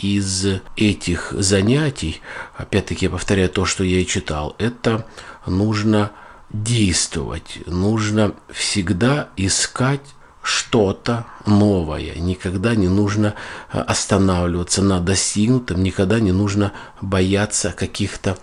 из 0.01 0.47
этих 0.77 1.33
занятий, 1.33 2.21
опять-таки 2.57 3.07
я 3.07 3.11
повторяю 3.11 3.51
то, 3.51 3.65
что 3.65 3.85
я 3.85 4.01
и 4.01 4.07
читал, 4.07 4.57
это 4.59 5.07
нужно 5.47 6.13
действовать, 6.51 7.59
нужно 7.67 8.35
всегда 8.51 9.29
искать 9.37 10.01
что-то 10.43 11.27
новое. 11.47 12.15
Никогда 12.17 12.75
не 12.75 12.89
нужно 12.89 13.35
останавливаться 13.71 14.83
на 14.83 15.01
достигнутом, 15.01 15.83
никогда 15.83 16.21
не 16.21 16.33
нужно 16.33 16.73
бояться 17.01 17.73
каких-то 17.73 18.37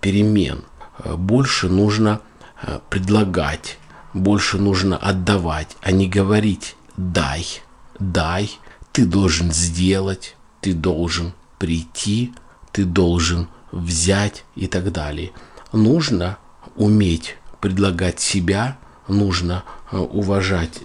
перемен. 0.00 0.64
Больше 1.04 1.68
нужно 1.68 2.20
предлагать, 2.88 3.78
больше 4.14 4.58
нужно 4.58 4.96
отдавать, 4.96 5.76
а 5.82 5.90
не 5.90 6.08
говорить 6.08 6.76
«дай, 6.96 7.46
дай, 7.98 8.50
ты 8.92 9.06
должен 9.06 9.52
сделать, 9.52 10.36
ты 10.60 10.74
должен 10.74 11.32
прийти, 11.58 12.32
ты 12.72 12.84
должен 12.84 13.48
взять 13.72 14.44
и 14.54 14.66
так 14.66 14.92
далее. 14.92 15.32
Нужно 15.72 16.38
уметь 16.76 17.36
предлагать 17.60 18.20
себя, 18.20 18.78
нужно 19.08 19.64
э, 19.90 19.96
уважать 19.96 20.80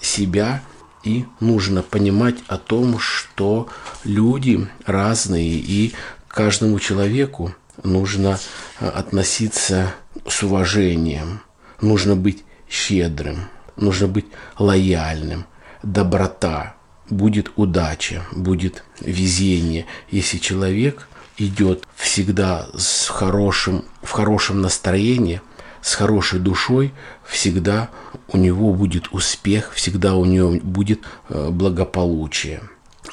себя 0.00 0.62
и 1.02 1.24
нужно 1.40 1.82
понимать 1.82 2.36
о 2.48 2.58
том, 2.58 2.98
что 2.98 3.68
люди 4.04 4.68
разные 4.86 5.48
и 5.48 5.92
каждому 6.28 6.78
человеку 6.78 7.54
нужно 7.82 8.38
э, 8.78 8.88
относиться 8.88 9.94
с 10.28 10.42
уважением, 10.42 11.40
нужно 11.80 12.16
быть 12.16 12.44
щедрым, 12.68 13.48
нужно 13.76 14.08
быть 14.08 14.26
лояльным, 14.58 15.46
доброта, 15.82 16.76
будет 17.08 17.52
удача, 17.56 18.24
будет 18.32 18.84
везение, 19.00 19.86
если 20.10 20.38
человек 20.38 21.08
идет 21.38 21.84
всегда 21.96 22.68
с 22.76 23.08
хорошим, 23.08 23.84
в 24.02 24.10
хорошем 24.10 24.60
настроении, 24.60 25.40
с 25.82 25.94
хорошей 25.94 26.38
душой, 26.38 26.92
всегда 27.24 27.90
у 28.28 28.36
него 28.36 28.72
будет 28.72 29.08
успех, 29.12 29.72
всегда 29.74 30.14
у 30.14 30.24
него 30.24 30.58
будет 30.62 31.00
э, 31.28 31.48
благополучие. 31.50 32.62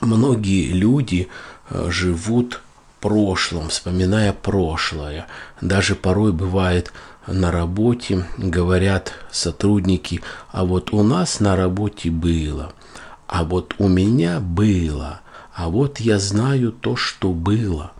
Многие 0.01 0.71
люди 0.71 1.27
э, 1.69 1.87
живут 1.89 2.61
прошлым, 2.99 3.69
вспоминая 3.69 4.33
прошлое. 4.33 5.27
Даже 5.61 5.95
порой 5.95 6.33
бывает 6.33 6.91
на 7.25 7.51
работе, 7.51 8.25
говорят 8.37 9.13
сотрудники, 9.31 10.21
а 10.51 10.65
вот 10.65 10.93
у 10.93 11.03
нас 11.03 11.39
на 11.39 11.55
работе 11.55 12.09
было– 12.09 12.73
а 13.27 13.43
вот 13.43 13.75
у 13.77 13.87
меня 13.89 14.39
было, 14.39 15.19
а 15.53 15.69
вот 15.69 15.99
я 15.99 16.17
знаю 16.17 16.71
то, 16.71 16.95
что 16.95 17.33
было. 17.33 17.91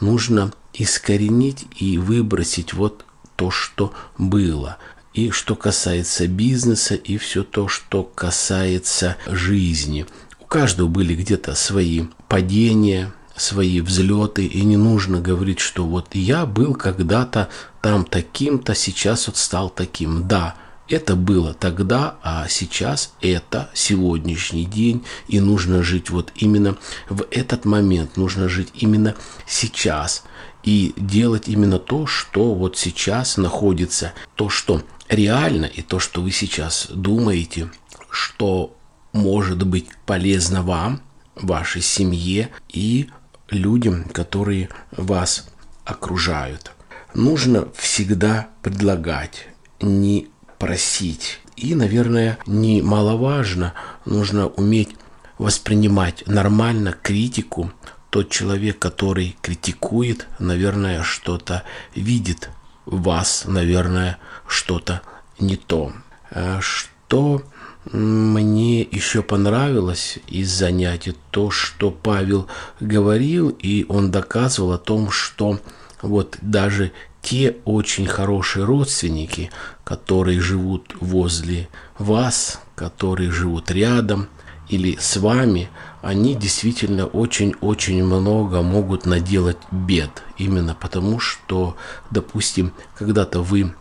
Нужно 0.00 0.52
искоренить 0.72 1.66
и 1.76 1.96
выбросить 1.96 2.74
вот 2.74 3.03
то, 3.36 3.50
что 3.50 3.92
было. 4.18 4.78
И 5.12 5.30
что 5.30 5.54
касается 5.54 6.26
бизнеса, 6.26 6.94
и 6.94 7.16
все 7.18 7.44
то, 7.44 7.68
что 7.68 8.02
касается 8.02 9.16
жизни. 9.26 10.06
У 10.40 10.44
каждого 10.44 10.88
были 10.88 11.14
где-то 11.14 11.54
свои 11.54 12.04
падения, 12.28 13.12
свои 13.36 13.80
взлеты, 13.80 14.44
и 14.46 14.62
не 14.62 14.76
нужно 14.76 15.20
говорить, 15.20 15.60
что 15.60 15.84
вот 15.84 16.14
я 16.14 16.46
был 16.46 16.74
когда-то 16.74 17.48
там 17.80 18.04
таким-то, 18.04 18.74
сейчас 18.74 19.26
вот 19.26 19.36
стал 19.36 19.70
таким. 19.70 20.26
Да, 20.26 20.54
это 20.88 21.16
было 21.16 21.54
тогда, 21.54 22.16
а 22.22 22.46
сейчас 22.48 23.14
это 23.20 23.70
сегодняшний 23.72 24.64
день, 24.64 25.04
и 25.28 25.40
нужно 25.40 25.82
жить 25.82 26.10
вот 26.10 26.32
именно 26.36 26.76
в 27.08 27.26
этот 27.30 27.64
момент, 27.64 28.16
нужно 28.16 28.48
жить 28.48 28.70
именно 28.74 29.14
сейчас 29.46 30.24
и 30.64 30.94
делать 30.96 31.48
именно 31.48 31.78
то, 31.78 32.06
что 32.06 32.54
вот 32.54 32.76
сейчас 32.76 33.36
находится, 33.36 34.12
то, 34.34 34.48
что 34.48 34.82
реально 35.08 35.66
и 35.66 35.82
то, 35.82 35.98
что 35.98 36.22
вы 36.22 36.30
сейчас 36.30 36.88
думаете, 36.90 37.70
что 38.10 38.76
может 39.12 39.66
быть 39.66 39.88
полезно 40.06 40.62
вам, 40.62 41.00
вашей 41.36 41.82
семье 41.82 42.50
и 42.68 43.10
людям, 43.50 44.04
которые 44.04 44.68
вас 44.92 45.48
окружают. 45.84 46.72
Нужно 47.12 47.68
всегда 47.76 48.48
предлагать, 48.62 49.48
не 49.80 50.28
просить. 50.58 51.40
И, 51.56 51.74
наверное, 51.74 52.38
немаловажно, 52.46 53.74
нужно 54.04 54.48
уметь 54.48 54.96
воспринимать 55.38 56.26
нормально 56.26 56.94
критику. 57.00 57.70
Тот 58.14 58.30
человек, 58.30 58.78
который 58.78 59.36
критикует, 59.42 60.28
наверное, 60.38 61.02
что-то 61.02 61.64
видит 61.96 62.48
в 62.86 63.02
вас, 63.02 63.42
наверное, 63.44 64.18
что-то 64.46 65.02
не 65.40 65.56
то. 65.56 65.92
А 66.30 66.60
что 66.60 67.42
мне 67.90 68.82
еще 68.82 69.24
понравилось 69.24 70.20
из 70.28 70.48
занятий 70.48 71.16
то, 71.32 71.50
что 71.50 71.90
Павел 71.90 72.46
говорил, 72.78 73.48
и 73.48 73.84
он 73.88 74.12
доказывал 74.12 74.74
о 74.74 74.78
том, 74.78 75.10
что 75.10 75.58
вот 76.00 76.38
даже 76.40 76.92
те 77.20 77.56
очень 77.64 78.06
хорошие 78.06 78.64
родственники, 78.64 79.50
которые 79.82 80.40
живут 80.40 80.94
возле 81.00 81.68
вас, 81.98 82.60
которые 82.76 83.32
живут 83.32 83.72
рядом 83.72 84.28
или 84.68 84.96
с 85.00 85.16
вами, 85.16 85.68
они 86.04 86.34
действительно 86.34 87.06
очень-очень 87.06 88.04
много 88.04 88.62
могут 88.62 89.06
наделать 89.06 89.56
бед. 89.70 90.22
Именно 90.36 90.74
потому, 90.74 91.18
что, 91.18 91.76
допустим, 92.10 92.72
когда-то 92.94 93.40
вы 93.40 93.74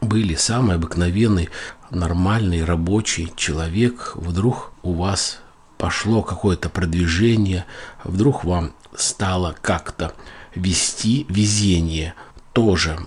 были 0.00 0.34
самый 0.34 0.76
обыкновенный, 0.76 1.50
нормальный, 1.90 2.64
рабочий 2.64 3.32
человек, 3.36 4.12
вдруг 4.14 4.72
у 4.82 4.92
вас 4.94 5.38
пошло 5.76 6.22
какое-то 6.22 6.68
продвижение, 6.68 7.64
вдруг 8.02 8.44
вам 8.44 8.72
стало 8.96 9.54
как-то 9.62 10.12
вести 10.54 11.26
везение– 11.28 12.14
тоже 12.58 12.98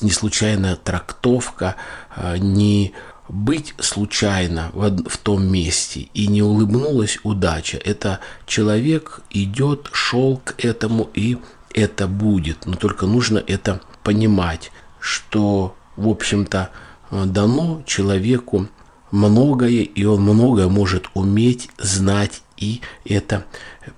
не 0.00 0.10
случайная 0.10 0.76
трактовка, 0.76 1.76
а, 2.16 2.38
не 2.38 2.94
быть 3.28 3.74
случайно 3.78 4.70
в, 4.74 5.08
в 5.08 5.18
том 5.18 5.46
месте 5.46 6.08
и 6.14 6.26
не 6.26 6.42
улыбнулась 6.42 7.18
удача. 7.22 7.78
Это 7.78 8.20
человек 8.46 9.22
идет, 9.30 9.88
шел 9.92 10.38
к 10.44 10.54
этому 10.58 11.10
и 11.14 11.38
это 11.72 12.06
будет. 12.06 12.66
Но 12.66 12.74
только 12.74 13.06
нужно 13.06 13.38
это 13.38 13.80
понимать. 14.02 14.70
что, 15.04 15.76
в 15.96 16.08
общем-то, 16.08 16.70
дано 17.10 17.82
человеку 17.86 18.68
многое, 19.10 19.82
и 19.82 20.04
он 20.04 20.22
многое 20.22 20.68
может 20.68 21.08
уметь, 21.12 21.68
знать 21.76 22.42
и 22.56 22.80
это 23.04 23.44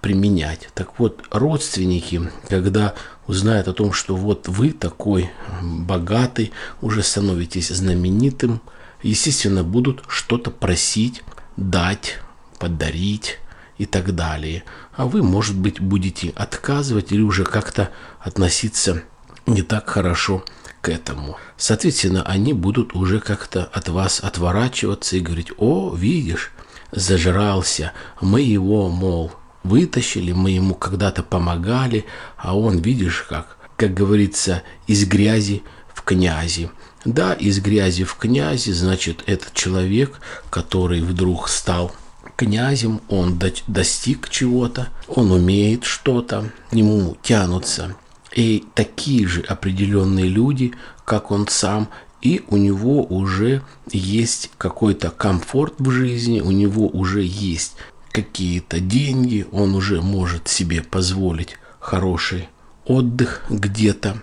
применять. 0.00 0.68
Так 0.74 0.98
вот, 0.98 1.22
родственники, 1.30 2.28
когда 2.48 2.94
узнают 3.28 3.68
о 3.68 3.72
том, 3.72 3.92
что 3.92 4.16
вот 4.16 4.48
вы 4.48 4.72
такой 4.72 5.30
богатый, 5.62 6.50
уже 6.82 7.04
становитесь 7.04 7.68
знаменитым, 7.68 8.60
естественно, 9.02 9.64
будут 9.64 10.04
что-то 10.08 10.50
просить, 10.50 11.22
дать, 11.56 12.18
подарить 12.58 13.38
и 13.78 13.86
так 13.86 14.14
далее. 14.14 14.64
А 14.94 15.06
вы, 15.06 15.22
может 15.22 15.56
быть, 15.56 15.80
будете 15.80 16.30
отказывать 16.30 17.12
или 17.12 17.22
уже 17.22 17.44
как-то 17.44 17.90
относиться 18.20 19.02
не 19.46 19.62
так 19.62 19.88
хорошо 19.88 20.44
к 20.80 20.88
этому. 20.88 21.36
Соответственно, 21.56 22.22
они 22.22 22.52
будут 22.52 22.94
уже 22.94 23.20
как-то 23.20 23.64
от 23.64 23.88
вас 23.88 24.20
отворачиваться 24.20 25.16
и 25.16 25.20
говорить, 25.20 25.52
о, 25.58 25.94
видишь, 25.94 26.52
зажрался, 26.92 27.92
мы 28.20 28.40
его, 28.40 28.88
мол, 28.88 29.32
вытащили, 29.62 30.32
мы 30.32 30.52
ему 30.52 30.74
когда-то 30.74 31.22
помогали, 31.22 32.06
а 32.36 32.56
он, 32.56 32.78
видишь, 32.78 33.26
как, 33.28 33.56
как 33.76 33.94
говорится, 33.94 34.62
из 34.86 35.06
грязи 35.06 35.62
в 35.92 36.02
князи. 36.02 36.70
Да, 37.06 37.34
из 37.34 37.60
грязи 37.60 38.02
в 38.02 38.16
князи, 38.16 38.72
значит, 38.72 39.22
этот 39.26 39.54
человек, 39.54 40.18
который 40.50 41.00
вдруг 41.00 41.48
стал 41.48 41.92
князем, 42.34 43.00
он 43.08 43.40
достиг 43.68 44.28
чего-то, 44.28 44.88
он 45.06 45.30
умеет 45.30 45.84
что-то, 45.84 46.50
к 46.68 46.72
нему 46.72 47.16
тянутся. 47.22 47.94
И 48.34 48.64
такие 48.74 49.24
же 49.28 49.42
определенные 49.42 50.26
люди, 50.26 50.72
как 51.04 51.30
он 51.30 51.46
сам, 51.46 51.88
и 52.22 52.42
у 52.48 52.56
него 52.56 53.04
уже 53.04 53.62
есть 53.92 54.50
какой-то 54.58 55.10
комфорт 55.10 55.74
в 55.78 55.88
жизни, 55.90 56.40
у 56.40 56.50
него 56.50 56.88
уже 56.88 57.22
есть 57.22 57.76
какие-то 58.10 58.80
деньги, 58.80 59.46
он 59.52 59.76
уже 59.76 60.02
может 60.02 60.48
себе 60.48 60.82
позволить 60.82 61.56
хороший 61.78 62.48
отдых 62.84 63.44
где-то, 63.48 64.20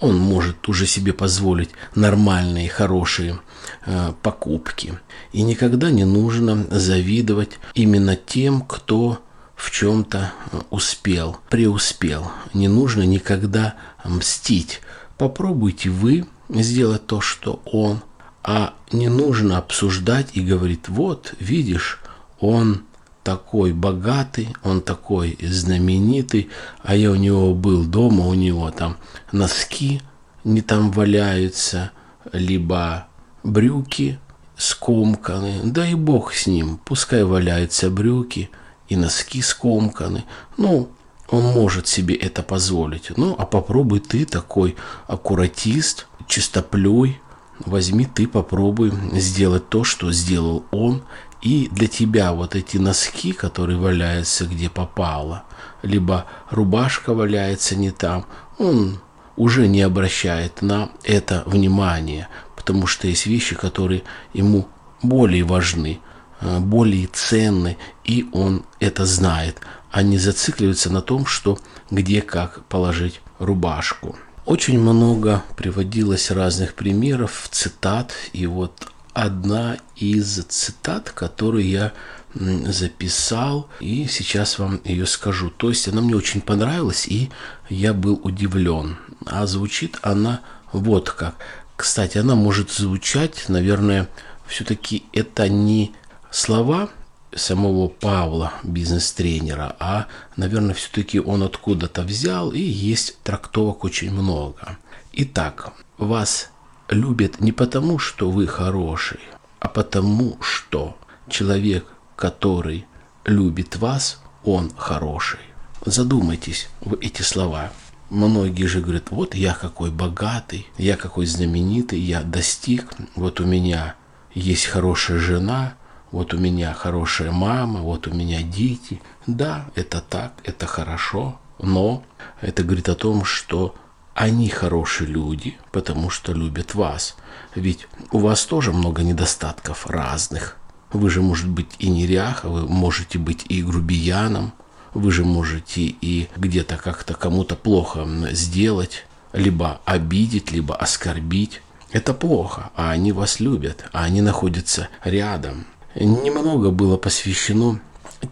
он 0.00 0.16
может 0.16 0.68
уже 0.68 0.86
себе 0.86 1.12
позволить 1.12 1.70
нормальные, 1.94 2.68
хорошие 2.68 3.40
э, 3.84 4.12
покупки. 4.22 4.98
И 5.32 5.42
никогда 5.42 5.90
не 5.90 6.04
нужно 6.04 6.66
завидовать 6.70 7.58
именно 7.74 8.16
тем, 8.16 8.62
кто 8.62 9.18
в 9.56 9.70
чем-то 9.70 10.32
э, 10.52 10.60
успел, 10.70 11.38
преуспел. 11.48 12.30
Не 12.54 12.68
нужно 12.68 13.02
никогда 13.02 13.74
мстить. 14.04 14.80
Попробуйте 15.16 15.90
вы 15.90 16.26
сделать 16.48 17.06
то, 17.06 17.20
что 17.20 17.60
он, 17.64 18.02
а 18.44 18.74
не 18.92 19.08
нужно 19.08 19.58
обсуждать 19.58 20.28
и 20.34 20.40
говорить, 20.40 20.88
вот, 20.88 21.34
видишь, 21.40 22.00
он 22.38 22.82
такой 23.28 23.74
богатый, 23.74 24.48
он 24.64 24.80
такой 24.80 25.36
знаменитый, 25.42 26.48
а 26.82 26.96
я 26.96 27.10
у 27.10 27.14
него 27.14 27.52
был 27.52 27.84
дома, 27.84 28.24
у 28.26 28.32
него 28.32 28.70
там 28.70 28.96
носки 29.32 30.00
не 30.44 30.62
там 30.62 30.90
валяются, 30.90 31.90
либо 32.32 33.06
брюки 33.44 34.18
скомканы, 34.56 35.60
да 35.62 35.86
и 35.86 35.94
бог 35.94 36.32
с 36.32 36.46
ним, 36.46 36.80
пускай 36.82 37.22
валяются 37.22 37.90
брюки 37.90 38.48
и 38.88 38.96
носки 38.96 39.42
скомканы, 39.42 40.24
ну, 40.56 40.88
он 41.28 41.42
может 41.42 41.86
себе 41.86 42.14
это 42.14 42.42
позволить. 42.42 43.14
Ну, 43.18 43.36
а 43.38 43.44
попробуй 43.44 44.00
ты 44.00 44.24
такой 44.24 44.74
аккуратист, 45.06 46.06
чистоплюй, 46.26 47.20
возьми 47.66 48.06
ты, 48.06 48.26
попробуй 48.26 48.90
сделать 49.12 49.68
то, 49.68 49.84
что 49.84 50.12
сделал 50.12 50.64
он, 50.70 51.02
и 51.40 51.68
для 51.70 51.86
тебя 51.86 52.32
вот 52.32 52.54
эти 52.56 52.76
носки, 52.78 53.32
которые 53.32 53.78
валяются 53.78 54.46
где 54.46 54.68
попало, 54.68 55.44
либо 55.82 56.26
рубашка 56.50 57.14
валяется 57.14 57.76
не 57.76 57.90
там, 57.90 58.26
он 58.58 59.00
уже 59.36 59.68
не 59.68 59.82
обращает 59.82 60.62
на 60.62 60.90
это 61.04 61.44
внимания, 61.46 62.28
потому 62.56 62.86
что 62.86 63.06
есть 63.06 63.26
вещи, 63.26 63.54
которые 63.54 64.02
ему 64.32 64.68
более 65.00 65.44
важны, 65.44 66.00
э, 66.40 66.58
более 66.58 67.06
ценны, 67.06 67.78
и 68.04 68.28
он 68.32 68.64
это 68.80 69.06
знает, 69.06 69.60
а 69.92 70.02
не 70.02 70.18
зацикливается 70.18 70.92
на 70.92 71.02
том, 71.02 71.24
что 71.24 71.58
где 71.90 72.20
как 72.20 72.64
положить 72.64 73.20
рубашку. 73.38 74.16
Очень 74.44 74.80
много 74.80 75.44
приводилось 75.56 76.30
разных 76.30 76.74
примеров, 76.74 77.48
цитат, 77.50 78.12
и 78.32 78.46
вот 78.46 78.90
одна 79.18 79.78
из 79.96 80.44
цитат, 80.44 81.10
которую 81.10 81.66
я 81.66 81.92
записал, 82.34 83.68
и 83.80 84.06
сейчас 84.06 84.58
вам 84.58 84.80
ее 84.84 85.06
скажу. 85.06 85.50
То 85.50 85.70
есть 85.70 85.88
она 85.88 86.00
мне 86.00 86.14
очень 86.14 86.40
понравилась, 86.40 87.06
и 87.08 87.30
я 87.68 87.94
был 87.94 88.20
удивлен. 88.22 88.96
А 89.26 89.46
звучит 89.46 89.98
она 90.02 90.42
вот 90.72 91.10
как. 91.10 91.34
Кстати, 91.76 92.18
она 92.18 92.36
может 92.36 92.70
звучать, 92.70 93.48
наверное, 93.48 94.08
все-таки 94.46 95.04
это 95.12 95.48
не 95.48 95.92
слова 96.30 96.88
самого 97.34 97.88
Павла, 97.88 98.52
бизнес-тренера, 98.62 99.76
а, 99.80 100.06
наверное, 100.36 100.74
все-таки 100.74 101.20
он 101.20 101.42
откуда-то 101.42 102.02
взял, 102.02 102.52
и 102.52 102.60
есть 102.60 103.18
трактовок 103.22 103.84
очень 103.84 104.12
много. 104.12 104.78
Итак, 105.12 105.72
вас 105.98 106.50
любят 106.88 107.40
не 107.40 107.52
потому, 107.52 107.98
что 107.98 108.30
вы 108.30 108.46
хороший, 108.46 109.20
а 109.60 109.68
потому, 109.68 110.38
что 110.40 110.96
человек, 111.28 111.86
который 112.16 112.86
любит 113.24 113.76
вас, 113.76 114.20
он 114.44 114.70
хороший. 114.76 115.40
Задумайтесь 115.84 116.68
в 116.80 116.94
эти 117.00 117.22
слова. 117.22 117.70
Многие 118.10 118.66
же 118.66 118.80
говорят, 118.80 119.10
вот 119.10 119.34
я 119.34 119.54
какой 119.54 119.90
богатый, 119.90 120.66
я 120.78 120.96
какой 120.96 121.26
знаменитый, 121.26 122.00
я 122.00 122.22
достиг, 122.22 122.90
вот 123.16 123.40
у 123.40 123.46
меня 123.46 123.94
есть 124.34 124.66
хорошая 124.66 125.18
жена, 125.18 125.74
вот 126.10 126.32
у 126.32 126.38
меня 126.38 126.72
хорошая 126.72 127.32
мама, 127.32 127.80
вот 127.80 128.06
у 128.06 128.14
меня 128.14 128.42
дети. 128.42 129.02
Да, 129.26 129.66
это 129.74 130.00
так, 130.00 130.32
это 130.44 130.66
хорошо, 130.66 131.38
но 131.58 132.02
это 132.40 132.62
говорит 132.62 132.88
о 132.88 132.94
том, 132.94 133.24
что 133.24 133.74
они 134.18 134.48
хорошие 134.48 135.08
люди, 135.08 135.56
потому 135.70 136.10
что 136.10 136.32
любят 136.32 136.74
вас. 136.74 137.16
Ведь 137.54 137.86
у 138.10 138.18
вас 138.18 138.44
тоже 138.46 138.72
много 138.72 139.04
недостатков 139.04 139.86
разных. 139.86 140.56
Вы 140.92 141.08
же, 141.08 141.22
может 141.22 141.48
быть, 141.48 141.68
и 141.78 141.88
неряха, 141.88 142.48
вы 142.48 142.66
можете 142.66 143.16
быть 143.20 143.46
и 143.48 143.62
грубияном, 143.62 144.52
вы 144.92 145.12
же 145.12 145.24
можете 145.24 145.82
и 145.82 146.28
где-то 146.36 146.78
как-то 146.78 147.14
кому-то 147.14 147.54
плохо 147.54 148.08
сделать, 148.32 149.06
либо 149.32 149.80
обидеть, 149.84 150.50
либо 150.50 150.74
оскорбить. 150.74 151.62
Это 151.92 152.12
плохо, 152.12 152.70
а 152.74 152.90
они 152.90 153.12
вас 153.12 153.38
любят, 153.38 153.88
а 153.92 154.02
они 154.02 154.20
находятся 154.20 154.88
рядом. 155.04 155.64
Немного 155.94 156.72
было 156.72 156.96
посвящено 156.96 157.80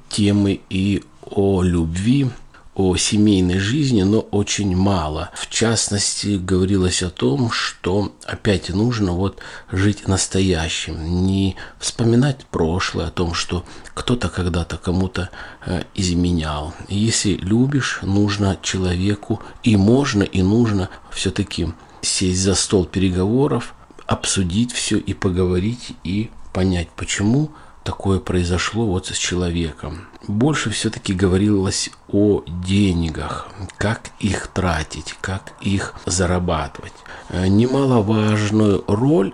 темы 0.09 0.61
и 0.69 1.05
о 1.23 1.63
любви, 1.63 2.29
о 2.77 2.95
семейной 2.97 3.59
жизни, 3.59 4.03
но 4.03 4.21
очень 4.21 4.77
мало. 4.77 5.31
В 5.35 5.49
частности, 5.49 6.37
говорилось 6.37 7.03
о 7.03 7.09
том, 7.09 7.51
что 7.51 8.13
опять 8.25 8.69
нужно 8.69 9.13
вот 9.13 9.39
жить 9.73 10.07
настоящим, 10.07 11.27
не 11.27 11.57
вспоминать 11.79 12.45
прошлое, 12.47 13.07
о 13.07 13.11
том, 13.11 13.33
что 13.33 13.65
кто-то 13.95 14.29
когда-то 14.29 14.77
кому-то 14.77 15.31
э, 15.65 15.85
изменял. 15.95 16.75
Если 16.89 17.33
любишь, 17.33 18.01
нужно 18.03 18.59
человеку 18.61 19.43
и 19.63 19.77
можно, 19.77 20.23
и 20.23 20.43
нужно 20.43 20.91
все-таки 21.11 21.69
сесть 22.03 22.43
за 22.43 22.55
стол 22.55 22.85
переговоров, 22.85 23.75
обсудить 24.07 24.73
все 24.73 24.99
и 24.99 25.15
поговорить, 25.15 25.95
и 26.05 26.31
понять, 26.53 26.89
почему 26.95 27.51
такое 27.87 28.19
произошло 28.19 28.85
вот 28.85 29.07
с 29.07 29.17
человеком. 29.17 30.09
Больше 30.27 30.71
все-таки 30.71 31.15
говорилось 31.15 31.91
о 32.09 32.43
деньгах, 32.47 33.49
как 33.79 34.11
их 34.19 34.49
тратить, 34.49 35.15
как 35.21 35.53
их 35.61 35.95
зарабатывать. 36.05 36.93
Э, 37.29 37.47
немаловажную 37.47 38.83
роль 38.89 39.33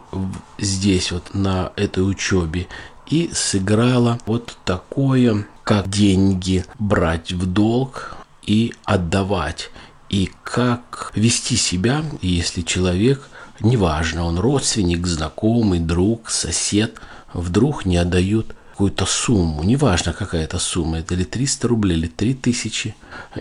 здесь 0.58 1.12
вот 1.12 1.34
на 1.34 1.72
этой 1.76 2.00
учебе 2.00 2.68
и 3.06 3.30
сыграла 3.32 4.18
вот 4.26 4.58
такое, 4.66 5.46
как 5.64 5.88
деньги 5.88 6.66
брать 6.78 7.32
в 7.32 7.46
долг 7.46 8.16
и 8.42 8.74
отдавать, 8.84 9.70
и 10.10 10.30
как 10.44 11.10
вести 11.14 11.56
себя, 11.56 12.04
если 12.20 12.60
человек, 12.60 13.30
неважно, 13.60 14.26
он 14.26 14.38
родственник, 14.38 15.06
знакомый, 15.06 15.78
друг, 15.78 16.28
сосед– 16.28 17.00
вдруг 17.34 17.84
не 17.86 17.96
отдают 17.96 18.54
какую-то 18.72 19.06
сумму, 19.06 19.62
неважно 19.62 20.12
какая 20.12 20.44
это 20.44 20.58
сумма, 20.58 20.98
это 20.98 21.14
или 21.14 21.24
300 21.24 21.68
рублей, 21.68 21.96
или 21.96 22.06
3000, 22.08 22.94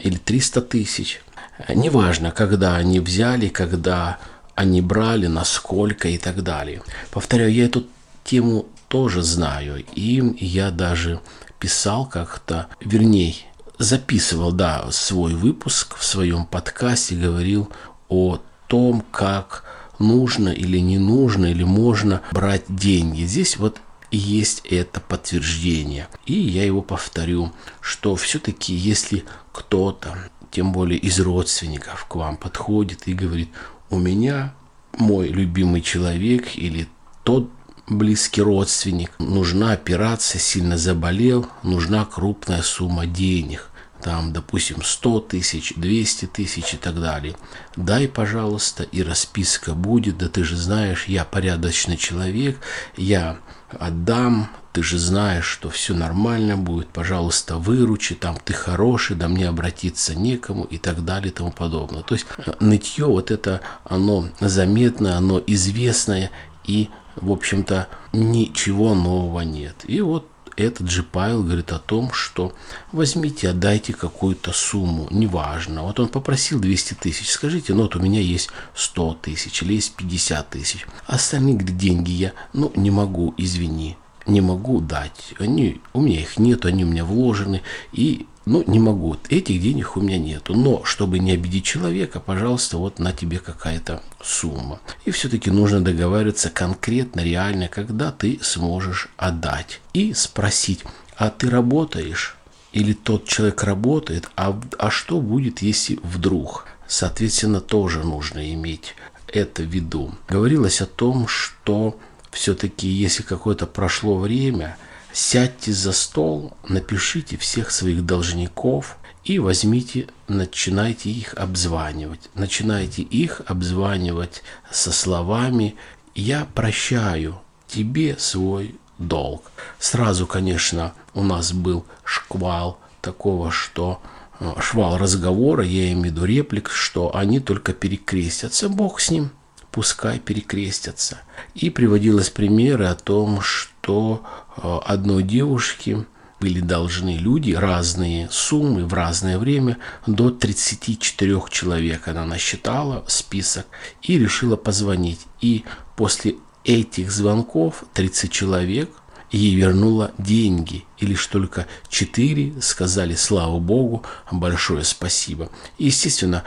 или 0.03 0.17
300 0.17 0.61
тысяч. 0.61 1.21
Неважно, 1.69 2.31
когда 2.31 2.75
они 2.75 2.99
взяли, 2.99 3.47
когда 3.47 4.19
они 4.55 4.81
брали, 4.81 5.27
насколько 5.27 6.09
и 6.09 6.17
так 6.17 6.43
далее. 6.43 6.81
Повторяю, 7.11 7.53
я 7.53 7.65
эту 7.65 7.85
тему 8.23 8.67
тоже 8.87 9.23
знаю, 9.23 9.83
и 9.95 10.35
я 10.45 10.69
даже 10.71 11.21
писал 11.59 12.05
как-то, 12.05 12.67
вернее, 12.81 13.35
записывал, 13.77 14.51
да, 14.51 14.85
свой 14.91 15.33
выпуск 15.33 15.95
в 15.97 16.03
своем 16.03 16.45
подкасте, 16.45 17.15
говорил 17.15 17.71
о 18.09 18.39
том, 18.67 19.03
как 19.11 19.63
нужно 20.01 20.49
или 20.49 20.77
не 20.79 20.99
нужно, 20.99 21.45
или 21.45 21.63
можно 21.63 22.21
брать 22.31 22.65
деньги. 22.67 23.23
Здесь 23.23 23.57
вот 23.57 23.79
есть 24.11 24.61
это 24.69 24.99
подтверждение. 24.99 26.07
И 26.25 26.33
я 26.33 26.65
его 26.65 26.81
повторю, 26.81 27.51
что 27.79 28.15
все-таки 28.15 28.73
если 28.73 29.23
кто-то, 29.53 30.17
тем 30.51 30.73
более 30.73 30.99
из 30.99 31.19
родственников, 31.19 32.05
к 32.05 32.15
вам 32.15 32.37
подходит 32.37 33.07
и 33.07 33.13
говорит, 33.13 33.49
у 33.89 33.97
меня 33.97 34.53
мой 34.97 35.29
любимый 35.29 35.81
человек 35.81 36.55
или 36.55 36.87
тот 37.23 37.49
близкий 37.87 38.41
родственник, 38.41 39.11
нужна 39.19 39.71
операция, 39.71 40.39
сильно 40.39 40.77
заболел, 40.77 41.47
нужна 41.63 42.05
крупная 42.05 42.61
сумма 42.61 43.05
денег 43.05 43.70
там, 44.01 44.33
допустим, 44.33 44.83
100 44.83 45.19
тысяч, 45.21 45.73
200 45.75 46.25
тысяч 46.25 46.73
и 46.73 46.77
так 46.77 46.99
далее. 46.99 47.35
Дай, 47.75 48.07
пожалуйста, 48.07 48.83
и 48.83 49.03
расписка 49.03 49.73
будет, 49.73 50.17
да 50.17 50.27
ты 50.27 50.43
же 50.43 50.57
знаешь, 50.57 51.05
я 51.07 51.23
порядочный 51.23 51.97
человек, 51.97 52.59
я 52.97 53.37
отдам, 53.69 54.49
ты 54.73 54.83
же 54.83 54.97
знаешь, 54.97 55.45
что 55.45 55.69
все 55.69 55.93
нормально 55.93 56.57
будет, 56.57 56.87
пожалуйста, 56.89 57.57
выручи, 57.57 58.15
там 58.15 58.37
ты 58.43 58.53
хороший, 58.53 59.15
да 59.15 59.27
мне 59.27 59.47
обратиться 59.47 60.15
некому 60.15 60.63
и 60.63 60.77
так 60.77 61.03
далее 61.03 61.31
и 61.31 61.33
тому 61.35 61.51
подобное. 61.51 62.03
То 62.03 62.15
есть 62.15 62.25
нытье 62.59 63.05
вот 63.05 63.31
это, 63.31 63.61
оно 63.83 64.29
заметное, 64.39 65.17
оно 65.17 65.41
известное 65.45 66.31
и, 66.63 66.89
в 67.15 67.31
общем-то, 67.31 67.87
ничего 68.13 68.95
нового 68.95 69.41
нет. 69.41 69.75
И 69.85 69.99
вот 70.01 70.27
этот 70.57 70.89
же 70.89 71.03
Павел 71.03 71.43
говорит 71.43 71.71
о 71.71 71.79
том, 71.79 72.11
что 72.11 72.53
возьмите, 72.91 73.49
отдайте 73.49 73.93
какую-то 73.93 74.51
сумму, 74.51 75.07
неважно. 75.11 75.83
Вот 75.83 75.99
он 75.99 76.07
попросил 76.07 76.59
200 76.59 76.95
тысяч, 76.95 77.29
скажите, 77.29 77.73
ну 77.73 77.83
вот 77.83 77.95
у 77.95 77.99
меня 77.99 78.19
есть 78.19 78.49
100 78.75 79.19
тысяч 79.21 79.63
или 79.63 79.75
есть 79.75 79.95
50 79.95 80.49
тысяч. 80.49 80.85
Остальные 81.07 81.55
говорит, 81.55 81.77
деньги 81.77 82.11
я, 82.11 82.33
ну, 82.53 82.71
не 82.75 82.91
могу, 82.91 83.33
извини, 83.37 83.97
не 84.25 84.41
могу 84.41 84.81
дать. 84.81 85.33
Они, 85.39 85.81
у 85.93 86.01
меня 86.01 86.19
их 86.21 86.37
нет, 86.37 86.65
они 86.65 86.83
у 86.85 86.87
меня 86.87 87.05
вложены, 87.05 87.61
и 87.91 88.27
ну, 88.51 88.65
не 88.67 88.79
могу, 88.79 89.15
этих 89.29 89.61
денег 89.61 89.95
у 89.95 90.01
меня 90.01 90.17
нету. 90.17 90.53
Но, 90.53 90.83
чтобы 90.83 91.19
не 91.19 91.31
обидеть 91.31 91.63
человека, 91.63 92.19
пожалуйста, 92.19 92.77
вот 92.77 92.99
на 92.99 93.13
тебе 93.13 93.39
какая-то 93.39 94.03
сумма. 94.21 94.81
И 95.05 95.11
все-таки 95.11 95.49
нужно 95.49 95.79
договариваться 95.79 96.49
конкретно, 96.49 97.21
реально, 97.21 97.69
когда 97.69 98.11
ты 98.11 98.39
сможешь 98.41 99.07
отдать. 99.15 99.79
И 99.93 100.13
спросить, 100.13 100.83
а 101.15 101.29
ты 101.29 101.49
работаешь? 101.49 102.35
Или 102.73 102.91
тот 102.91 103.25
человек 103.25 103.63
работает, 103.63 104.29
а, 104.35 104.59
а 104.77 104.89
что 104.89 105.21
будет, 105.21 105.61
если 105.61 105.97
вдруг? 106.03 106.65
Соответственно, 106.87 107.61
тоже 107.61 108.03
нужно 108.03 108.53
иметь 108.53 108.95
это 109.27 109.61
в 109.61 109.67
виду. 109.67 110.13
Говорилось 110.27 110.81
о 110.81 110.87
том, 110.87 111.25
что 111.25 111.97
все-таки, 112.31 112.89
если 112.89 113.23
какое-то 113.23 113.65
прошло 113.65 114.17
время– 114.17 114.75
Сядьте 115.13 115.73
за 115.73 115.91
стол, 115.91 116.53
напишите 116.67 117.37
всех 117.37 117.71
своих 117.71 118.05
должников 118.05 118.97
и 119.25 119.39
возьмите, 119.39 120.07
начинайте 120.27 121.09
их 121.09 121.33
обзванивать. 121.33 122.29
Начинайте 122.33 123.01
их 123.01 123.41
обзванивать 123.45 124.41
со 124.71 124.91
словами 124.91 125.75
«Я 126.15 126.47
прощаю 126.55 127.41
тебе 127.67 128.17
свой 128.17 128.75
долг». 128.97 129.51
Сразу, 129.79 130.25
конечно, 130.27 130.93
у 131.13 131.23
нас 131.23 131.51
был 131.51 131.85
шквал 132.05 132.79
такого, 133.01 133.51
что 133.51 134.01
э, 134.39 134.53
швал 134.61 134.97
разговора, 134.97 135.63
я 135.65 135.91
имею 135.91 136.01
в 136.01 136.05
виду 136.05 136.25
реплик, 136.25 136.69
что 136.69 137.15
они 137.15 137.39
только 137.39 137.73
перекрестятся, 137.73 138.69
Бог 138.69 139.01
с 139.01 139.11
ним, 139.11 139.31
пускай 139.71 140.19
перекрестятся. 140.19 141.21
И 141.53 141.69
приводилось 141.69 142.29
примеры 142.29 142.85
о 142.85 142.95
том, 142.95 143.41
что 143.41 144.23
одной 144.55 145.23
девушке 145.23 146.05
были 146.39 146.59
должны 146.59 147.17
люди 147.17 147.51
разные 147.51 148.27
суммы 148.31 148.85
в 148.85 148.93
разное 148.93 149.37
время 149.37 149.77
до 150.07 150.31
34 150.31 151.41
человек. 151.51 152.07
Она 152.07 152.25
насчитала 152.25 153.05
список 153.07 153.67
и 154.01 154.17
решила 154.17 154.55
позвонить. 154.55 155.21
И 155.39 155.63
после 155.95 156.35
этих 156.63 157.11
звонков 157.11 157.83
30 157.93 158.31
человек 158.31 158.89
ей 159.31 159.55
вернула 159.55 160.11
деньги. 160.17 160.83
И 160.97 161.05
лишь 161.05 161.27
только 161.27 161.67
4 161.89 162.61
сказали 162.61 163.13
слава 163.13 163.59
Богу, 163.59 164.03
большое 164.31 164.83
спасибо. 164.83 165.49
И, 165.77 165.85
естественно, 165.85 166.43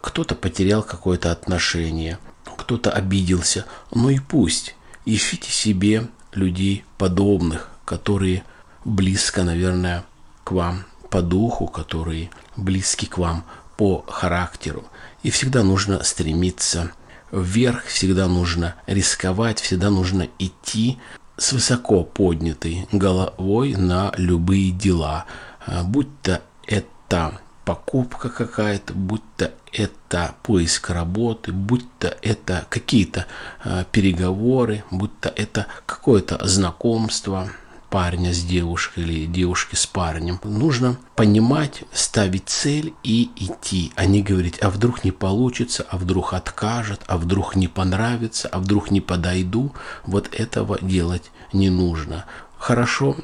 кто-то 0.00 0.34
потерял 0.34 0.82
какое-то 0.82 1.30
отношение, 1.30 2.18
кто-то 2.56 2.90
обиделся. 2.90 3.66
Ну 3.94 4.08
и 4.08 4.18
пусть. 4.18 4.74
Ищите 5.04 5.50
себе 5.50 6.08
людей 6.36 6.84
подобных, 6.98 7.68
которые 7.84 8.44
близко, 8.84 9.42
наверное, 9.42 10.04
к 10.44 10.52
вам 10.52 10.84
по 11.10 11.22
духу, 11.22 11.66
которые 11.66 12.30
близки 12.56 13.06
к 13.06 13.18
вам 13.18 13.44
по 13.76 14.04
характеру. 14.06 14.84
И 15.22 15.30
всегда 15.30 15.62
нужно 15.62 16.02
стремиться 16.04 16.92
вверх, 17.32 17.86
всегда 17.86 18.28
нужно 18.28 18.76
рисковать, 18.86 19.60
всегда 19.60 19.90
нужно 19.90 20.28
идти 20.38 20.98
с 21.36 21.52
высоко 21.52 22.04
поднятой 22.04 22.88
головой 22.92 23.74
на 23.74 24.12
любые 24.16 24.70
дела, 24.70 25.26
а, 25.66 25.82
будь 25.82 26.08
то 26.22 26.40
это 26.66 27.40
покупка 27.66 28.30
какая-то, 28.30 28.94
будь 28.94 29.24
то 29.36 29.52
это 29.72 30.36
поиск 30.44 30.88
работы, 30.90 31.52
будь 31.52 31.84
то 31.98 32.16
это 32.22 32.64
какие-то 32.70 33.26
э, 33.64 33.84
переговоры, 33.90 34.84
будь 34.92 35.18
то 35.20 35.28
это 35.28 35.66
какое-то 35.84 36.38
знакомство 36.46 37.50
парня 37.90 38.32
с 38.32 38.44
девушкой 38.44 39.02
или 39.02 39.26
девушки 39.26 39.74
с 39.74 39.84
парнем. 39.84 40.38
Нужно 40.44 40.96
понимать, 41.16 41.82
ставить 41.92 42.48
цель 42.48 42.94
и 43.02 43.30
идти, 43.34 43.92
а 43.96 44.06
не 44.06 44.22
говорить, 44.22 44.62
а 44.62 44.70
вдруг 44.70 45.02
не 45.02 45.10
получится, 45.10 45.84
а 45.90 45.98
вдруг 45.98 46.34
откажет, 46.34 47.00
а 47.08 47.18
вдруг 47.18 47.56
не 47.56 47.66
понравится, 47.66 48.48
а 48.48 48.60
вдруг 48.60 48.92
не 48.92 49.00
подойду. 49.00 49.74
Вот 50.04 50.32
этого 50.32 50.78
делать 50.80 51.32
не 51.52 51.68
нужно. 51.68 52.26
Хорошо 52.58 53.16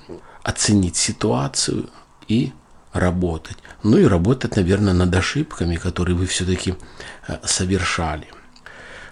оценить 0.42 0.96
ситуацию 0.96 1.88
и 2.26 2.52
работать. 2.92 3.58
Ну 3.82 3.98
и 3.98 4.04
работать, 4.04 4.56
наверное, 4.56 4.92
над 4.92 5.14
ошибками, 5.14 5.76
которые 5.76 6.16
вы 6.16 6.26
все-таки 6.26 6.74
э, 7.26 7.38
совершали. 7.44 8.26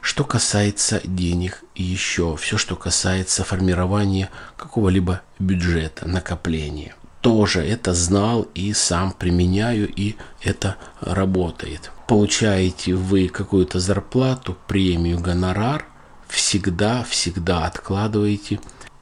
Что 0.01 0.25
касается 0.25 1.01
денег 1.05 1.63
и 1.75 1.83
еще 1.83 2.37
все, 2.37 2.57
что 2.57 2.77
касается 2.77 3.45
формирования 3.45 4.31
какого-либо 4.57 5.21
бюджета, 5.39 6.09
накопления. 6.09 6.95
Тоже 7.21 7.61
это 7.61 7.93
знал 7.93 8.49
и 8.55 8.73
сам 8.73 9.13
применяю, 9.13 9.89
и 9.95 10.17
это 10.43 10.77
работает. 11.03 11.91
Получаете 12.09 12.95
вы 12.95 13.29
какую-то 13.29 13.79
зарплату, 13.79 14.57
премию, 14.67 15.19
гонорар, 15.19 15.85
всегда-всегда 16.29 17.67
откладываете 17.67 18.59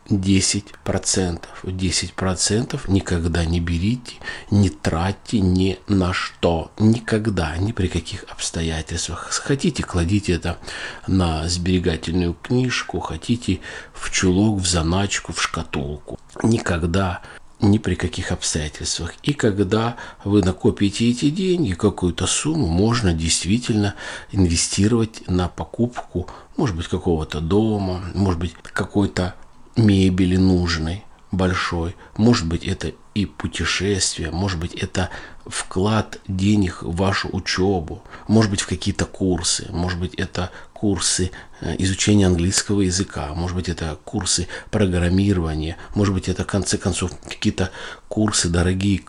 10%. 0.09 1.43
10% 1.63 2.81
никогда 2.89 3.45
не 3.45 3.61
берите, 3.61 4.15
не 4.51 4.71
тратьте 4.71 5.41
ни 5.41 5.79
на 5.87 6.13
что. 6.13 6.71
Никогда, 6.79 7.57
ни 7.57 7.73
при 7.73 7.89
каких 7.89 8.25
обстоятельствах. 8.25 9.29
Хотите, 9.31 9.83
кладите 9.83 10.33
это 10.33 10.59
на 11.07 11.49
сберегательную 11.49 12.35
книжку, 12.35 13.01
хотите 13.01 13.61
в 13.93 14.11
чулок, 14.11 14.61
в 14.61 14.67
заначку, 14.67 15.33
в 15.33 15.43
шкатулку. 15.43 16.19
Никогда 16.43 17.23
ни 17.61 17.79
при 17.79 17.97
каких 17.97 18.31
обстоятельствах. 18.31 19.15
И 19.23 19.33
когда 19.33 19.97
вы 20.25 20.43
накопите 20.43 21.11
эти 21.11 21.31
деньги, 21.31 21.73
какую-то 21.73 22.27
сумму, 22.27 22.69
можно 22.69 23.13
действительно 23.13 23.95
инвестировать 24.31 25.27
на 25.27 25.49
покупку, 25.49 26.29
может 26.57 26.77
быть, 26.77 26.87
какого-то 26.89 27.41
дома, 27.41 28.05
может 28.15 28.39
быть, 28.39 28.55
какой-то 28.63 29.35
мебели 29.79 30.37
нужной, 30.37 31.05
большой. 31.31 31.97
Может 32.17 32.47
быть, 32.47 32.65
это 32.65 32.93
и 33.15 33.27
путешествие, 33.27 34.31
может 34.31 34.61
быть, 34.61 34.75
это 34.75 35.11
вклад 35.47 36.21
денег 36.29 36.83
в 36.83 36.95
вашу 36.95 37.29
учебу, 37.33 38.03
может 38.29 38.51
быть, 38.51 38.61
в 38.61 38.69
какие-то 38.69 39.07
курсы, 39.07 39.67
может 39.71 39.99
быть, 39.99 40.15
это 40.15 40.51
курсы 40.73 41.33
э, 41.61 41.75
изучения 41.79 42.27
английского 42.27 42.83
языка, 42.83 43.35
может 43.35 43.57
быть, 43.57 43.69
это 43.69 43.99
курсы 44.05 44.47
программирования, 44.71 45.77
может 45.95 46.15
быть, 46.15 46.29
это, 46.29 46.45
в 46.45 46.47
конце 46.47 46.79
концов, 46.79 47.11
какие-то 47.29 47.71
курсы 48.07 48.49
дорогие 48.49 49.01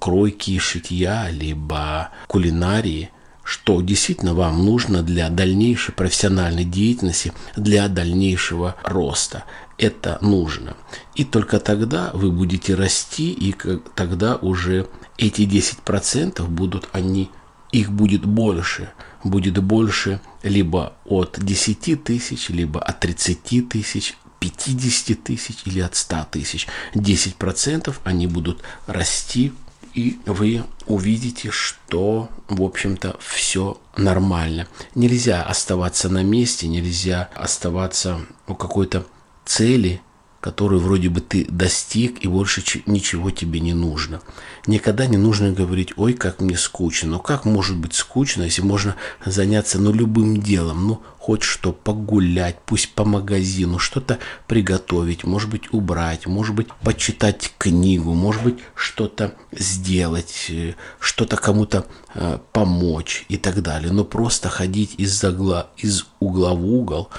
кройки, 0.00 0.58
шитья, 0.58 1.28
либо 1.30 2.10
кулинарии. 2.26 3.10
что 3.44 3.80
действительно 3.80 4.34
вам 4.34 4.64
нужно 4.64 5.02
для 5.02 5.28
дальнейшей 5.28 5.92
профессиональной 5.94 6.64
деятельности, 6.64 7.32
для 7.56 7.88
дальнейшего 7.88 8.76
роста. 8.84 9.44
Это 9.78 10.18
нужно. 10.20 10.76
И 11.14 11.24
только 11.24 11.58
тогда 11.58 12.10
вы 12.12 12.30
будете 12.30 12.74
расти, 12.74 13.32
и 13.32 13.54
тогда 13.94 14.36
уже 14.36 14.88
эти 15.18 15.42
10% 15.42 16.46
будут 16.46 16.88
они, 16.92 17.30
их 17.72 17.90
будет 17.90 18.24
больше. 18.24 18.90
Будет 19.24 19.58
больше 19.62 20.20
либо 20.42 20.94
от 21.04 21.38
10 21.40 22.04
тысяч, 22.04 22.48
либо 22.48 22.80
от 22.80 23.00
30 23.00 23.68
тысяч, 23.68 24.14
50 24.40 25.22
тысяч 25.22 25.56
или 25.64 25.80
от 25.80 25.94
100 25.94 26.26
тысяч. 26.32 26.66
10% 26.94 27.94
они 28.04 28.26
будут 28.26 28.62
расти 28.86 29.52
и 29.94 30.18
вы 30.24 30.64
увидите, 30.86 31.50
что, 31.50 32.30
в 32.48 32.62
общем-то, 32.62 33.16
все 33.20 33.78
нормально. 33.96 34.66
Нельзя 34.94 35.42
оставаться 35.42 36.08
на 36.08 36.22
месте, 36.22 36.66
нельзя 36.66 37.28
оставаться 37.34 38.20
у 38.46 38.54
какой-то 38.54 39.06
цели, 39.44 40.00
которую 40.42 40.80
вроде 40.80 41.08
бы 41.08 41.20
ты 41.20 41.44
достиг 41.44 42.24
и 42.24 42.26
больше 42.26 42.64
ничего 42.86 43.30
тебе 43.30 43.60
не 43.60 43.74
нужно. 43.74 44.20
Никогда 44.66 45.06
не 45.06 45.16
нужно 45.16 45.52
говорить, 45.52 45.92
ой, 45.96 46.14
как 46.14 46.40
мне 46.40 46.56
скучно. 46.56 47.10
Но 47.10 47.18
как 47.20 47.44
может 47.44 47.76
быть 47.76 47.94
скучно, 47.94 48.42
если 48.42 48.60
можно 48.60 48.96
заняться 49.24 49.78
ну, 49.78 49.92
любым 49.92 50.42
делом, 50.42 50.88
ну, 50.88 51.02
хоть 51.16 51.44
что, 51.44 51.72
погулять, 51.72 52.58
пусть 52.66 52.92
по 52.92 53.04
магазину, 53.04 53.78
что-то 53.78 54.18
приготовить, 54.48 55.22
может 55.22 55.48
быть, 55.48 55.72
убрать, 55.72 56.26
может 56.26 56.56
быть, 56.56 56.66
почитать 56.82 57.54
книгу, 57.56 58.12
может 58.12 58.42
быть, 58.42 58.58
что-то 58.74 59.36
сделать, 59.52 60.46
э, 60.48 60.74
что-то 60.98 61.36
кому-то 61.36 61.86
э, 62.16 62.40
помочь 62.52 63.26
и 63.28 63.36
так 63.36 63.62
далее. 63.62 63.92
Но 63.92 64.04
просто 64.04 64.48
ходить 64.48 64.96
из, 64.98 65.22
угла, 65.22 65.68
из 65.76 66.04
угла 66.18 66.52
в 66.52 66.66
угол, 66.66 67.10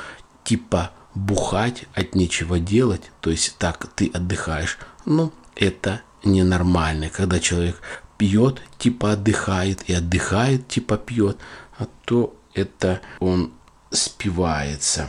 типа 0.44 0.92
бухать 1.16 1.86
от 1.94 2.16
нечего 2.16 2.60
делать, 2.60 3.12
то 3.22 3.30
есть 3.30 3.58
так 3.58 3.88
ты 3.96 4.10
отдыхаешь, 4.14 4.78
ну, 5.06 5.32
это 5.56 6.02
ненормально, 6.24 7.10
когда 7.10 7.40
человек 7.40 7.82
пьет, 8.18 8.62
типа 8.78 9.14
отдыхает, 9.14 9.90
и 9.90 9.94
отдыхает, 9.94 10.68
типа 10.68 10.98
пьет, 10.98 11.38
а 11.78 11.88
то 12.06 12.36
это 12.54 13.02
он 13.20 13.52
спивается. 13.92 15.08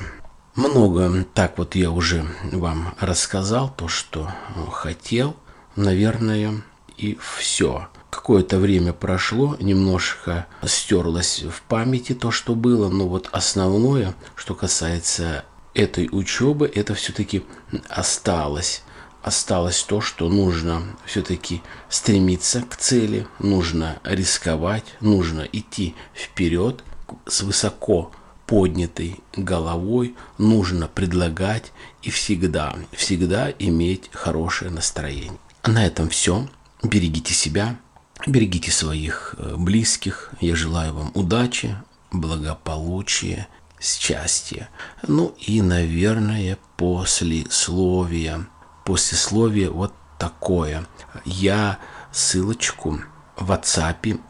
Много 0.55 1.25
так 1.35 1.59
вот 1.59 1.75
я 1.75 1.91
уже 1.91 2.25
вам 2.53 2.95
рассказал, 3.01 3.73
то, 3.77 3.89
что 3.89 4.31
хотел, 4.71 5.37
наверное, 5.75 6.63
и 6.97 7.19
все. 7.21 7.89
Какое-то 8.11 8.59
время 8.59 8.93
прошло, 8.93 9.57
немножко 9.59 10.47
стерлось 10.65 11.43
в 11.43 11.63
памяти 11.63 12.15
то, 12.15 12.31
что 12.31 12.55
было, 12.55 12.89
но 12.89 13.09
вот 13.09 13.29
основное, 13.33 14.15
что 14.37 14.55
касается 14.55 15.45
этой 15.75 16.09
учебы, 16.11 16.71
это 16.73 16.95
все-таки 16.95 17.45
осталось. 17.89 18.83
Осталось 19.23 19.83
то, 19.83 20.01
что 20.01 20.29
нужно 20.29 20.83
все-таки 21.07 21.63
стремиться 21.89 22.63
к 22.63 22.77
цели, 22.77 23.27
нужно 23.39 23.99
рисковать, 24.05 24.85
нужно 25.01 25.43
идти 25.51 25.95
вперед 26.15 26.85
с 27.27 27.41
высоко 27.43 28.13
поднятой 28.47 29.21
головой, 29.35 30.15
нужно 30.37 30.89
предлагать 30.89 31.73
и 32.03 32.11
всегда, 32.11 32.77
всегда 32.93 33.51
иметь 33.59 34.11
хорошее 34.13 34.71
настроение. 34.71 35.39
На 35.65 35.87
этом 35.87 36.11
все. 36.11 36.47
Берегите 36.83 37.33
себя, 37.33 37.79
берегите 38.27 38.71
своих 38.71 39.35
э, 39.39 39.55
близких. 39.57 40.33
Я 40.41 40.55
желаю 40.55 40.93
вам 40.93 41.11
удачи, 41.15 41.77
благополучия 42.13 43.49
счастья. 43.85 44.69
Ну 45.07 45.35
и, 45.39 45.63
наверное, 45.63 46.59
послесловие. 46.77 48.47
Послесловие 48.85 49.71
вот 49.71 49.93
такое. 50.19 50.87
Я 51.25 51.79
ссылочку 52.13 53.01
в 53.37 53.51
WhatsApp 53.51 54.21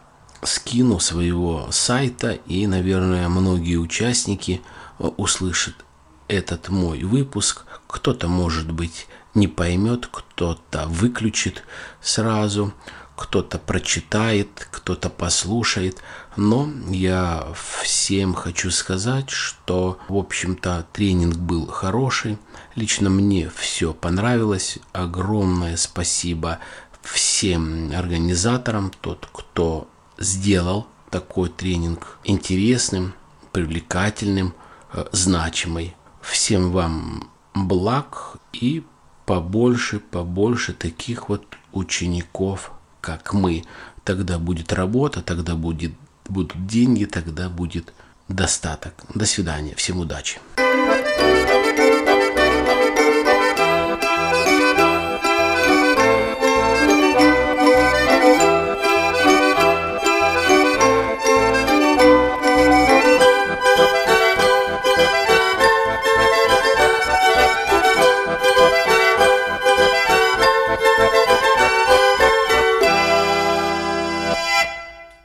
скину 0.42 1.00
своего 1.00 1.68
сайта, 1.70 2.32
и, 2.32 2.66
наверное, 2.66 3.28
многие 3.28 3.76
участники 3.76 4.62
э, 4.98 5.04
услышат 5.16 5.74
этот 6.28 6.68
мой 6.68 7.02
выпуск. 7.02 7.64
Кто-то, 7.86 8.28
может 8.28 8.70
быть, 8.70 9.06
не 9.34 9.48
поймет, 9.48 10.08
кто-то 10.10 10.86
выключит 10.86 11.64
сразу 12.00 12.72
кто-то 13.16 13.58
прочитает, 13.58 14.68
кто-то 14.70 15.08
послушает, 15.08 16.02
но 16.36 16.68
я 16.88 17.46
всем 17.82 18.34
хочу 18.34 18.70
сказать, 18.70 19.30
что, 19.30 19.98
в 20.08 20.16
общем-то, 20.16 20.86
тренинг 20.92 21.36
был 21.36 21.66
хороший. 21.66 22.38
Лично 22.74 23.10
мне 23.10 23.50
все 23.54 23.94
понравилось. 23.94 24.78
Огромное 24.92 25.76
спасибо 25.76 26.58
всем 27.02 27.92
организаторам, 27.94 28.90
тот, 29.00 29.28
кто 29.32 29.88
сделал 30.18 30.88
такой 31.10 31.48
тренинг 31.48 32.18
интересным, 32.24 33.14
привлекательным, 33.52 34.54
э, 34.92 35.04
значимый. 35.12 35.94
Всем 36.20 36.72
вам 36.72 37.30
благ 37.54 38.38
и 38.52 38.84
побольше, 39.26 40.00
побольше 40.00 40.72
таких 40.72 41.28
вот 41.28 41.44
учеников 41.72 42.72
как 43.04 43.34
мы. 43.34 43.64
Тогда 44.02 44.38
будет 44.38 44.72
работа, 44.72 45.20
тогда 45.20 45.54
будет, 45.54 45.92
будут 46.28 46.66
деньги, 46.66 47.04
тогда 47.04 47.48
будет 47.48 47.92
достаток. 48.28 48.94
До 49.14 49.26
свидания. 49.26 49.74
Всем 49.76 50.00
удачи. 50.00 50.40